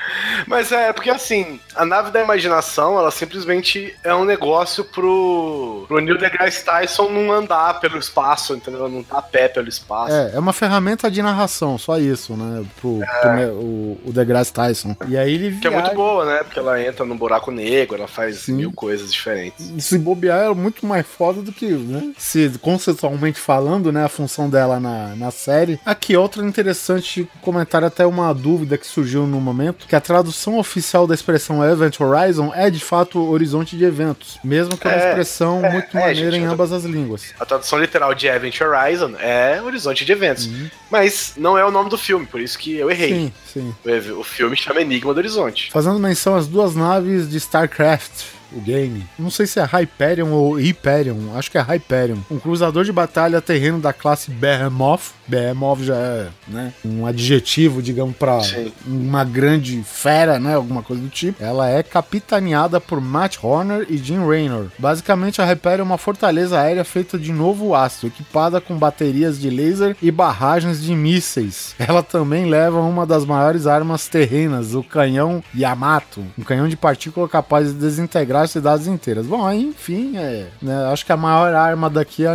[0.47, 6.01] Mas é porque assim, a nave da imaginação, ela simplesmente é um negócio pro, pro
[6.01, 8.89] Neil deGrasse Tyson não andar pelo espaço, entendeu?
[8.89, 10.13] Não tá a pé pelo espaço.
[10.13, 12.65] É, é uma ferramenta de narração, só isso, né?
[12.81, 13.07] Pro, é.
[13.07, 14.97] pro o, o deGrasse Tyson.
[15.09, 15.61] E aí ele viaja...
[15.61, 16.43] Que é muito boa, né?
[16.43, 18.55] Porque ela entra no buraco negro, ela faz Sim.
[18.55, 19.71] mil coisas diferentes.
[19.77, 22.13] E se bobear, é muito mais foda do que, né?
[22.19, 24.05] Se conceitualmente falando, né?
[24.05, 25.79] A função dela na, na série.
[25.85, 31.07] Aqui, outro interessante comentário, até uma dúvida que surgiu no momento, que a tradução oficial
[31.07, 35.65] da expressão Event Horizon é de fato horizonte de eventos, mesmo que é uma expressão
[35.65, 37.35] é, muito é, maneira gente, em ambas as línguas.
[37.39, 40.71] A tradução literal de Event Horizon é horizonte de eventos, uhum.
[40.91, 43.11] mas não é o nome do filme, por isso que eu errei.
[43.11, 43.75] Sim, sim.
[44.15, 45.71] O, o filme chama Enigma do Horizonte.
[45.73, 49.07] Fazendo menção às duas naves de StarCraft, o game.
[49.19, 52.19] Não sei se é Hyperion ou Hyperion, acho que é Hyperion.
[52.31, 55.13] Um cruzador de batalha terreno da classe Behemoth.
[55.27, 58.41] Behemoth já é né, um adjetivo, digamos, para
[58.87, 60.55] uma grande fera, né?
[60.55, 61.43] Alguma coisa do tipo.
[61.43, 64.67] Ela é capitaneada por Matt Horner e Jim Raynor.
[64.79, 69.51] Basicamente, a Hyperion é uma fortaleza aérea feita de novo aço, equipada com baterias de
[69.51, 71.75] laser e barragens de mísseis.
[71.79, 77.29] Ela também leva uma das maiores armas terrenas, o canhão Yamato, um canhão de partícula
[77.29, 79.27] capaz de desintegrar cidades inteiras.
[79.27, 82.31] Bom, aí, enfim, é, né, acho que a maior arma daqui é,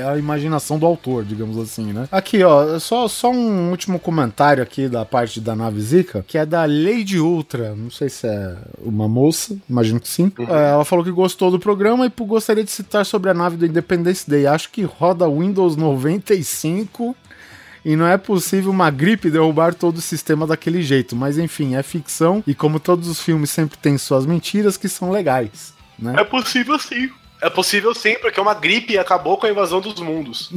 [0.00, 2.08] é a imaginação do autor, digamos assim, né?
[2.10, 6.46] Aqui, ó, só, só um último comentário aqui da parte da nave Zika, que é
[6.46, 7.74] da Lady Ultra.
[7.74, 10.32] Não sei se é uma moça, imagino que sim.
[10.38, 10.46] Uhum.
[10.48, 13.66] É, ela falou que gostou do programa e gostaria de citar sobre a nave do
[13.66, 14.46] Independence Day.
[14.46, 17.14] Acho que roda Windows 95
[17.84, 21.16] e não é possível uma gripe derrubar todo o sistema daquele jeito.
[21.16, 25.10] Mas enfim, é ficção e como todos os filmes sempre têm suas mentiras que são
[25.10, 25.74] legais.
[25.98, 26.14] Né?
[26.16, 27.10] É possível sim.
[27.42, 30.52] É possível sim, porque uma gripe acabou com a invasão dos mundos.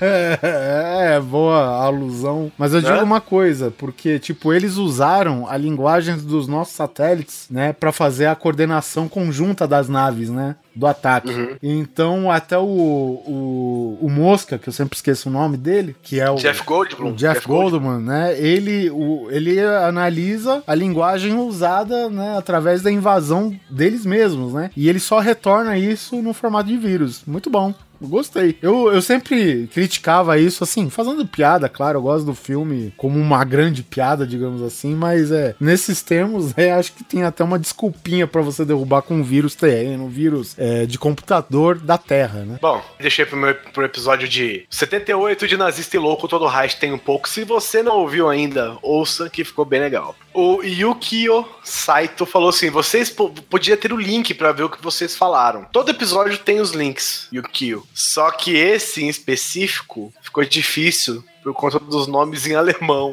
[0.00, 2.50] é, é, boa alusão.
[2.58, 3.02] Mas eu digo é?
[3.02, 8.34] uma coisa, porque, tipo, eles usaram a linguagem dos nossos satélites, né, para fazer a
[8.34, 10.56] coordenação conjunta das naves, né?
[10.76, 11.30] Do ataque.
[11.30, 11.56] Uhum.
[11.62, 16.30] Então, até o, o, o, Mosca, que eu sempre esqueço o nome dele, que é
[16.30, 18.38] o Jeff Goldblum, o Jeff, Jeff Goldblum, né?
[18.38, 24.70] Ele, o, ele analisa a linguagem usada, né, através da invasão deles mesmos, né?
[24.76, 27.22] E ele só retorna isso no formato de vírus.
[27.26, 27.72] Muito bom.
[28.00, 28.56] Gostei.
[28.62, 31.98] Eu, eu sempre criticava isso, assim, fazendo piada, claro.
[31.98, 36.72] Eu gosto do filme como uma grande piada, digamos assim, mas é nesses termos, é,
[36.72, 40.54] acho que tem até uma desculpinha para você derrubar com um vírus terreno, um vírus
[40.58, 42.58] é, de computador da Terra, né?
[42.60, 46.92] Bom, deixei pro, meu, pro episódio de 78 de Nazista e Louco, todo Reich tem
[46.92, 47.28] um pouco.
[47.28, 50.14] Se você não ouviu ainda, ouça que ficou bem legal.
[50.38, 55.16] O Yukio Saito falou assim: vocês podia ter o link para ver o que vocês
[55.16, 55.64] falaram.
[55.72, 57.86] Todo episódio tem os links, Yukio.
[57.94, 63.12] Só que esse em específico ficou difícil por conta dos nomes em alemão.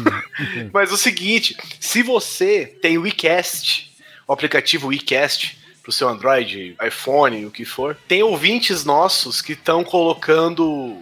[0.72, 3.92] Mas o seguinte, se você tem o WeCast,
[4.26, 9.84] o aplicativo WeCast, pro seu Android, iPhone, o que for, tem ouvintes nossos que estão
[9.84, 10.96] colocando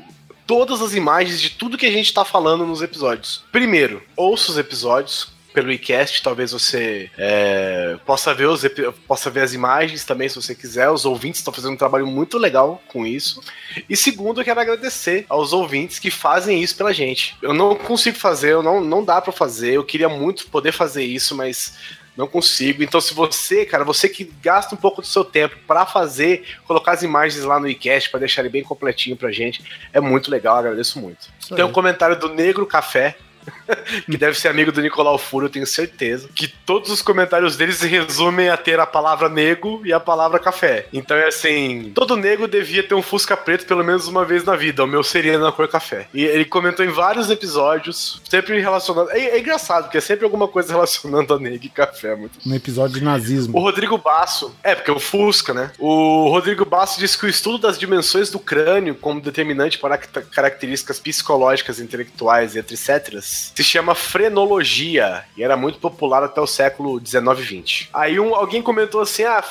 [0.47, 3.45] todas as imagens de tudo que a gente está falando nos episódios.
[3.53, 8.63] Primeiro, ouça os episódios, pelo iCast, talvez você é, possa, ver os,
[9.07, 10.91] possa ver as imagens também, se você quiser.
[10.91, 13.41] Os ouvintes estão fazendo um trabalho muito legal com isso.
[13.89, 17.37] E segundo, eu quero agradecer aos ouvintes que fazem isso pela gente.
[17.41, 19.75] Eu não consigo fazer, eu não, não dá para fazer.
[19.75, 21.75] Eu queria muito poder fazer isso, mas
[22.17, 22.83] não consigo.
[22.83, 26.93] Então, se você, cara, você que gasta um pouco do seu tempo para fazer, colocar
[26.93, 30.57] as imagens lá no iCast para deixar ele bem completinho pra gente, é muito legal,
[30.57, 31.29] agradeço muito.
[31.39, 31.71] Isso Tem aí.
[31.71, 33.17] um comentário do Negro Café,
[34.07, 36.29] que deve ser amigo do Nicolau Furo, eu tenho certeza.
[36.35, 40.39] Que todos os comentários deles se resumem a ter a palavra nego e a palavra
[40.39, 40.87] café.
[40.93, 44.57] Então é assim: todo nego devia ter um Fusca preto pelo menos uma vez na
[44.57, 44.85] vida.
[44.85, 46.07] O meu seria na cor café.
[46.13, 49.11] E ele comentou em vários episódios, sempre relacionado.
[49.11, 52.15] É, é engraçado, porque é sempre alguma coisa relacionando a nego e café.
[52.15, 52.39] Muito...
[52.47, 53.57] Um episódio de nazismo.
[53.57, 55.71] O Rodrigo Basso, é, porque é o Fusca, né?
[55.79, 60.99] O Rodrigo Basso disse que o estudo das dimensões do crânio como determinante para características
[60.99, 63.15] psicológicas, intelectuais e etc.
[63.55, 67.91] Se chama frenologia e era muito popular até o século 19 e 20.
[67.93, 69.43] Aí um, alguém comentou assim: ah,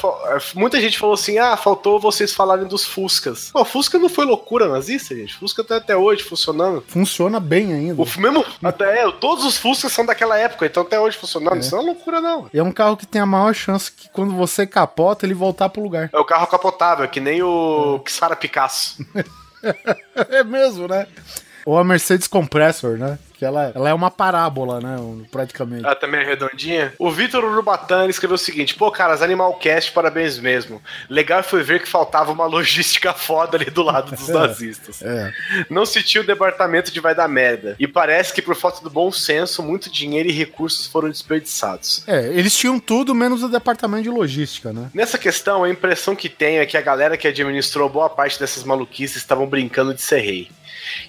[0.56, 3.52] muita gente falou assim: ah, faltou vocês falarem dos Fuscas.
[3.52, 5.36] Pô, Fusca não foi loucura nazista, gente.
[5.36, 6.84] Fusca tá até hoje funcionando.
[6.88, 8.02] Funciona bem ainda.
[8.02, 11.58] O mesmo, até, é, todos os Fuscas são daquela época, então até hoje funcionando.
[11.58, 11.60] É.
[11.60, 12.50] Isso não é loucura, não.
[12.54, 15.70] E é um carro que tem a maior chance que quando você capota, ele voltar
[15.70, 16.10] pro lugar.
[16.14, 18.10] É o carro capotável, que nem o é.
[18.10, 18.98] Xara Picasso.
[20.30, 21.08] é mesmo, né?
[21.66, 23.18] Ou a Mercedes Compressor, né?
[23.38, 24.96] Que ela, ela é uma parábola, né?
[25.32, 25.84] Praticamente.
[25.84, 26.94] Ela também é redondinha.
[26.98, 30.82] O Vitor Urubatani escreveu o seguinte: pô, caras, Animalcast, parabéns mesmo.
[31.10, 35.02] Legal foi ver que faltava uma logística foda ali do lado dos é, nazistas.
[35.02, 35.34] É.
[35.70, 37.76] Não se tinha o departamento de vai dar merda.
[37.80, 42.04] E parece que por falta do bom senso, muito dinheiro e recursos foram desperdiçados.
[42.08, 44.90] É, eles tinham tudo menos o departamento de logística, né?
[44.94, 48.64] Nessa questão, a impressão que tenho é que a galera que administrou boa parte dessas
[48.64, 50.50] maluquices estavam brincando de ser rei.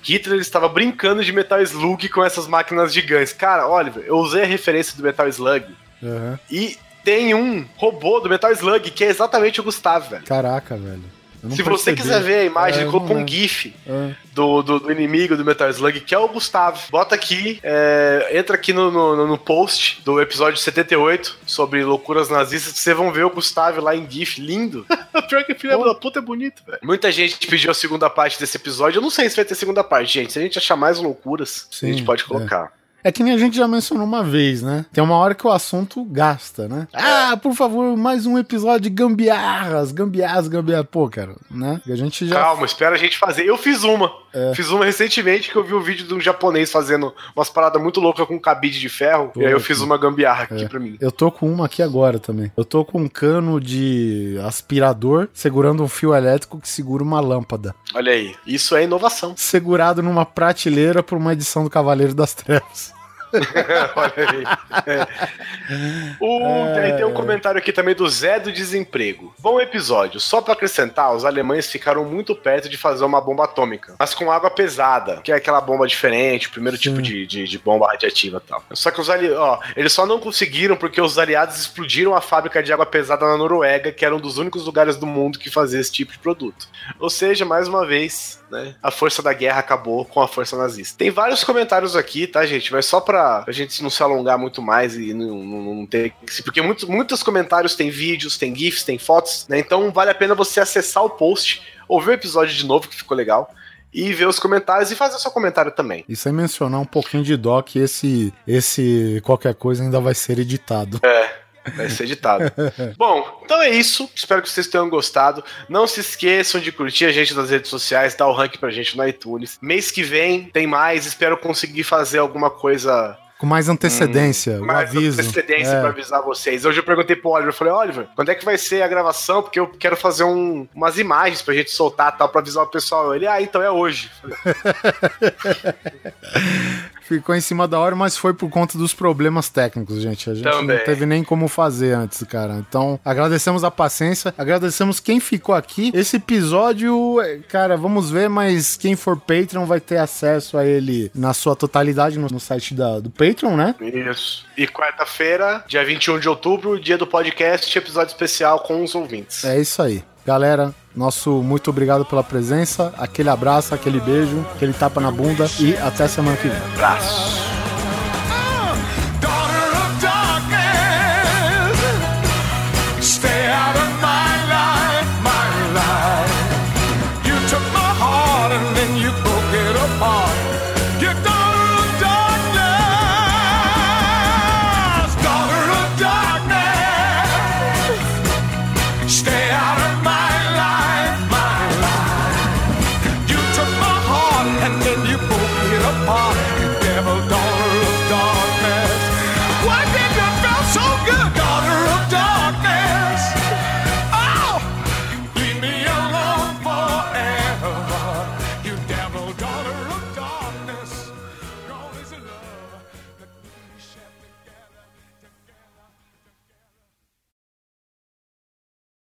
[0.02, 3.32] Hitler estava brincando de Metal Slug com essas máquinas gigantes.
[3.32, 5.66] Cara, Oliver, eu usei a referência do Metal Slug
[6.02, 6.38] uhum.
[6.50, 10.24] e tem um robô do Metal Slug que é exatamente o Gustavo, velho.
[10.24, 11.04] Caraca, velho.
[11.50, 14.14] Se você quiser ver a imagem, é, colocou um GIF é.
[14.32, 16.80] do, do, do, inimigo do Metal Slug, que é o Gustavo.
[16.90, 22.72] Bota aqui, é, entra aqui no, no, no, post do episódio 78 sobre loucuras nazistas,
[22.72, 24.86] que vocês vão ver o Gustavo lá em GIF, lindo.
[25.28, 26.78] Pior que filho da puta é bonito, velho.
[26.82, 28.98] Muita gente pediu a segunda parte desse episódio.
[28.98, 30.32] Eu não sei se vai ter segunda parte, gente.
[30.32, 32.72] Se a gente achar mais loucuras, Sim, a gente pode colocar.
[33.04, 33.12] É.
[33.12, 34.86] Que nem a gente já mencionou uma vez, né?
[34.92, 36.88] Tem uma hora que o assunto gasta, né?
[36.92, 40.86] Ah, por favor, mais um episódio de gambiarras, gambiarras, gambiarras.
[40.90, 41.80] Pô, cara, né?
[41.86, 42.36] E a gente já.
[42.36, 43.44] Calma, espera a gente fazer.
[43.46, 44.10] Eu fiz uma.
[44.34, 44.54] É.
[44.54, 48.00] Fiz uma recentemente que eu vi um vídeo de um japonês fazendo umas paradas muito
[48.00, 49.30] loucas com um cabide de ferro.
[49.36, 50.68] E aí eu fiz uma gambiarra aqui é.
[50.68, 50.96] pra mim.
[51.00, 52.50] Eu tô com uma aqui agora também.
[52.56, 57.74] Eu tô com um cano de aspirador segurando um fio elétrico que segura uma lâmpada.
[57.94, 59.34] Olha aí, isso é inovação.
[59.36, 62.92] Segurado numa prateleira por uma edição do Cavaleiro das Trevas.
[63.96, 64.44] Olha aí.
[64.86, 66.16] É.
[66.20, 66.92] O, é...
[66.92, 69.34] Tem um comentário aqui também do Zé do Desemprego.
[69.38, 70.20] Bom episódio.
[70.20, 74.30] Só para acrescentar, os alemães ficaram muito perto de fazer uma bomba atômica, mas com
[74.30, 76.82] água pesada, que é aquela bomba diferente, o primeiro Sim.
[76.82, 78.62] tipo de, de, de, bomba radiativa e tal.
[78.72, 82.62] Só que os aliados, ó, eles só não conseguiram porque os aliados explodiram a fábrica
[82.62, 85.80] de água pesada na Noruega, que era um dos únicos lugares do mundo que fazia
[85.80, 86.68] esse tipo de produto.
[86.98, 90.98] Ou seja, mais uma vez, né, a força da guerra acabou com a força nazista.
[90.98, 92.72] Tem vários comentários aqui, tá, gente?
[92.72, 96.12] Mas só pra pra, gente não se alongar muito mais e não, não, não ter.
[96.44, 99.58] Porque muitos, muitos comentários têm vídeos, tem GIFs, tem fotos, né?
[99.58, 103.16] Então vale a pena você acessar o post, ouvir o episódio de novo, que ficou
[103.16, 103.52] legal
[103.92, 106.04] e ver os comentários e fazer seu comentário também.
[106.08, 110.38] E sem mencionar um pouquinho de dó que esse, esse qualquer coisa ainda vai ser
[110.38, 110.98] editado.
[111.04, 111.43] É.
[111.74, 112.52] Vai ser editado.
[112.96, 114.08] Bom, então é isso.
[114.14, 115.44] Espero que vocês tenham gostado.
[115.68, 118.96] Não se esqueçam de curtir a gente nas redes sociais, dar o rank pra gente
[118.96, 119.58] no iTunes.
[119.60, 121.06] Mês que vem tem mais.
[121.06, 125.20] Espero conseguir fazer alguma coisa com mais antecedência, hum, mais aviso.
[125.20, 125.80] antecedência é.
[125.80, 126.64] pra avisar vocês.
[126.64, 129.42] Hoje eu perguntei pro Oliver, eu falei, Oliver, quando é que vai ser a gravação?
[129.42, 133.14] Porque eu quero fazer um, umas imagens pra gente soltar tal, pra avisar o pessoal.
[133.14, 134.10] Ele, ah, então é hoje.
[137.06, 140.30] Ficou em cima da hora, mas foi por conta dos problemas técnicos, gente.
[140.30, 140.78] A gente Também.
[140.78, 142.54] não teve nem como fazer antes, cara.
[142.54, 145.90] Então, agradecemos a paciência, agradecemos quem ficou aqui.
[145.94, 147.16] Esse episódio,
[147.48, 152.18] cara, vamos ver, mas quem for Patreon vai ter acesso a ele na sua totalidade
[152.18, 153.74] no, no site da, do Patreon, né?
[153.80, 154.44] Isso.
[154.56, 159.44] E quarta-feira, dia 21 de outubro, dia do podcast, episódio especial com os ouvintes.
[159.44, 160.02] É isso aí.
[160.26, 165.76] Galera, nosso muito obrigado pela presença, aquele abraço, aquele beijo, aquele tapa na bunda e
[165.76, 166.56] até semana que vem.
[166.74, 167.73] Abraço.